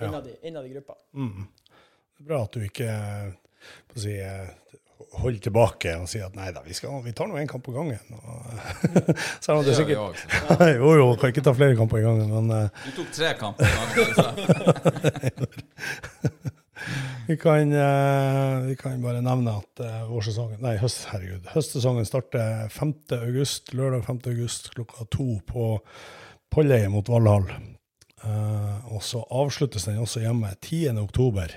innad, 0.00 0.24
ja. 0.24 0.38
i, 0.38 0.48
innad 0.48 0.68
i 0.68 0.72
gruppa. 0.72 0.96
Mm. 1.12 1.44
Det 1.68 2.24
er 2.24 2.30
bra 2.32 2.42
at 2.46 2.56
du 2.56 2.64
ikke 2.64 2.96
på 3.92 4.00
å 4.00 4.02
si, 4.02 4.16
holder 5.20 5.40
tilbake 5.42 5.92
og 6.00 6.08
sier 6.10 6.26
at 6.26 6.36
nei 6.36 6.48
da, 6.54 6.62
vi, 6.64 6.74
skal, 6.76 6.96
vi 7.04 7.12
tar 7.16 7.28
nå 7.30 7.38
én 7.40 7.48
kamp 7.50 7.64
på 7.66 7.74
gangen. 7.76 8.00
Selv 9.44 9.58
om 9.58 9.62
det, 9.62 9.70
det 9.70 9.76
sikkert 9.78 9.98
ja. 10.00 10.72
Jo, 10.78 10.94
jo, 10.98 11.06
kan 11.20 11.32
ikke 11.32 11.44
ta 11.44 11.54
flere 11.56 11.76
kamper 11.78 12.00
i 12.00 12.06
gangen, 12.06 12.32
men 12.32 12.46
uh, 12.54 12.86
Du 12.88 12.90
tok 13.02 13.12
tre 13.14 13.36
kamper 13.38 13.68
i 13.68 13.70
gangen. 14.16 14.38
vi, 17.28 17.36
kan, 17.40 17.72
uh, 17.72 18.66
vi 18.66 18.76
kan 18.80 18.98
bare 19.04 19.22
nevne 19.24 19.54
at 19.60 19.82
uh, 19.84 20.08
vårsesongen 20.10 20.62
Nei, 20.64 20.74
høst, 20.80 21.06
herregud. 21.12 21.48
Høstsesongen 21.52 22.08
starter 22.08 22.68
5. 22.72 22.94
august, 23.20 23.74
lørdag 23.76 24.06
5. 24.08 24.22
august 24.32 24.70
klokka 24.74 25.06
to 25.12 25.38
på 25.48 25.70
Polleiet 26.52 26.90
mot 26.92 27.08
Valhall. 27.12 27.46
Uh, 28.24 28.94
og 28.94 29.04
så 29.04 29.22
avsluttes 29.30 29.86
den 29.86 30.00
også 30.02 30.24
hjemme 30.24 30.50
10. 30.56 30.96
oktober. 31.04 31.52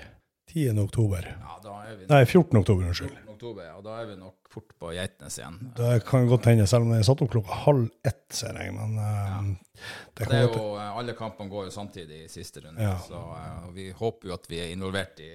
10. 0.52 0.76
oktober. 0.84 1.26
Ja, 1.32 1.58
da 1.64 1.78
er 1.88 1.96
vi 1.96 2.06
Nei, 2.10 2.22
14. 2.26 2.60
oktober, 2.60 2.86
unnskyld. 2.92 3.16
14. 3.16 3.32
oktober, 3.32 3.64
ja, 3.66 3.80
da 3.82 3.98
er 4.02 4.10
vi 4.12 4.18
nok 4.20 4.36
fort 4.52 4.74
på 4.78 4.92
Geitnes 4.92 5.38
igjen. 5.40 5.56
Det 5.76 6.02
kan 6.06 6.28
godt 6.28 6.46
hende, 6.50 6.66
selv 6.68 6.84
om 6.84 6.92
den 6.92 7.00
er 7.00 7.06
satt 7.08 7.22
opp 7.24 7.32
klokka 7.32 7.56
halv 7.64 7.86
ett, 8.04 8.26
ser 8.36 8.58
jeg. 8.60 8.74
Men 8.76 8.98
ja. 9.00 9.40
det 10.18 10.28
Det 10.28 10.36
er 10.36 10.44
jo, 10.44 10.66
eh, 10.76 10.98
alle 11.00 11.14
kampene 11.18 11.50
går 11.50 11.70
jo 11.70 11.74
samtidig 11.74 12.24
i 12.26 12.28
siste 12.30 12.60
runde, 12.60 12.82
Ja. 12.82 12.98
så 13.00 13.22
eh, 13.38 13.70
vi 13.74 13.90
håper 13.96 14.28
jo 14.28 14.34
at 14.36 14.46
vi 14.50 14.60
er 14.60 14.74
involvert 14.74 15.20
i, 15.24 15.32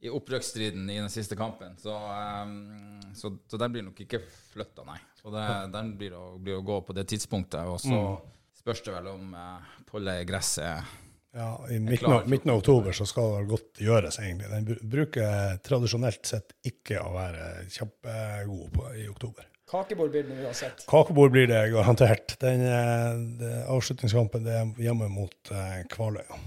i 0.00 0.08
opprykksstriden 0.10 0.88
i 0.90 0.96
den 1.00 1.10
siste 1.12 1.36
kampen. 1.36 1.74
Så, 1.80 1.92
um, 1.92 3.00
så, 3.14 3.34
så 3.50 3.58
den 3.60 3.72
blir 3.74 3.84
nok 3.84 4.00
ikke 4.00 4.22
flytta, 4.54 4.84
nei. 4.88 4.96
Så 5.20 5.28
det, 5.34 5.44
den 5.74 5.90
blir 6.00 6.14
å, 6.16 6.38
blir 6.40 6.56
å 6.56 6.64
gå 6.64 6.78
på 6.86 6.96
det 6.96 7.04
tidspunktet. 7.12 7.66
Og 7.68 7.80
så 7.82 7.92
Mm. 7.92 8.16
spørs 8.62 8.82
det 8.86 8.94
vel 8.96 9.10
om 9.12 9.34
uh, 9.36 9.60
pollet 9.90 10.22
i 10.22 10.26
Gresset 10.28 10.96
Ja, 11.36 11.50
I 11.70 11.78
midten 11.78 12.10
av, 12.12 12.24
midten 12.28 12.50
av 12.50 12.58
oktober 12.62 12.92
så 12.96 13.04
skal 13.06 13.36
det 13.38 13.48
godt 13.52 13.78
gjøres, 13.84 14.16
egentlig. 14.18 14.48
Den 14.50 14.88
bruker 14.90 15.60
tradisjonelt 15.62 16.26
sett 16.26 16.56
ikke 16.66 16.98
å 17.04 17.12
være 17.14 17.44
kjempegod 17.70 18.72
på, 18.74 18.88
i 18.98 19.04
oktober. 19.08 19.46
Kakebord 19.70 20.10
blir 20.10 20.24
det 20.26 20.32
når 20.32 20.40
vi 20.40 20.48
har 20.48 20.56
sett. 20.58 20.82
Kakebord 20.90 21.30
blir 21.30 21.46
det 21.46 21.60
garantert. 21.70 22.34
Den 22.42 22.64
den 22.64 23.28
det, 23.38 23.52
avslutningskampen 23.70 24.42
det 24.48 24.56
er 24.58 24.72
hjemme 24.82 25.06
mot 25.12 25.52
eh, 25.54 25.84
Kvaløya. 25.92 26.40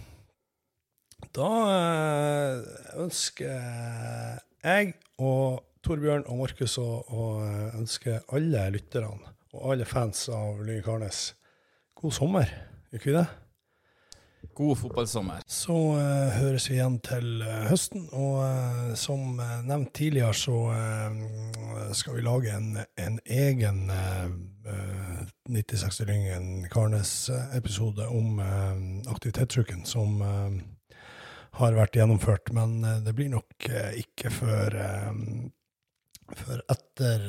Da 1.33 1.51
eh, 1.73 2.57
ønsker 3.01 3.53
jeg 4.63 4.91
og 5.17 5.63
Torbjørn 5.83 6.27
og 6.29 6.43
Markus 6.43 6.77
å, 6.77 6.87
å 7.09 7.23
ønske 7.73 8.19
alle 8.29 8.67
lytterne 8.75 9.33
og 9.53 9.71
alle 9.73 9.87
fans 9.89 10.27
av 10.29 10.61
Lyngen 10.61 10.85
Karnes 10.85 11.31
god 12.03 12.13
sommer. 12.13 12.53
Gjør 12.91 13.01
ikke 13.01 13.09
vi 13.09 13.17
det? 13.17 13.25
God 14.53 14.75
fotballsommer. 14.77 15.41
Så 15.49 15.73
uh, 15.73 16.29
høres 16.35 16.67
vi 16.69 16.75
igjen 16.75 16.99
til 17.01 17.41
uh, 17.41 17.63
høsten. 17.69 18.05
Og 18.11 18.41
uh, 18.43 18.91
som 18.99 19.39
eh, 19.39 19.61
nevnt 19.65 19.93
tidligere, 19.95 20.33
så 20.35 20.57
eh, 20.75 21.93
skal 21.95 22.17
vi 22.19 22.25
lage 22.27 22.51
en, 22.53 22.77
en 22.99 23.19
egen 23.25 23.87
uh, 23.89 24.27
9060 25.49 26.05
Lyngen 26.07 26.67
Karnes-episode 26.71 28.07
om 28.07 28.39
aktivitetsuken 29.11 29.83
som 29.85 30.21
eh, 30.21 30.61
har 31.59 31.77
vært 31.77 31.97
gjennomført. 31.99 32.53
Men 32.55 32.79
eh, 32.83 33.01
det 33.05 33.15
blir 33.17 33.31
nok 33.33 33.69
eh, 33.69 33.99
ikke 34.03 34.31
før, 34.33 34.77
eh, 34.79 35.11
før 36.43 36.63
etter 36.73 37.27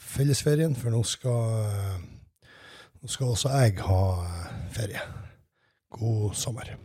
fellesferien, 0.00 0.76
for 0.78 0.94
nå 0.94 1.02
skal, 1.04 2.04
nå 3.00 3.10
skal 3.10 3.34
også 3.34 3.56
jeg 3.58 3.80
ha 3.84 4.04
ferie. 4.72 5.02
God 5.90 6.38
sommer. 6.38 6.76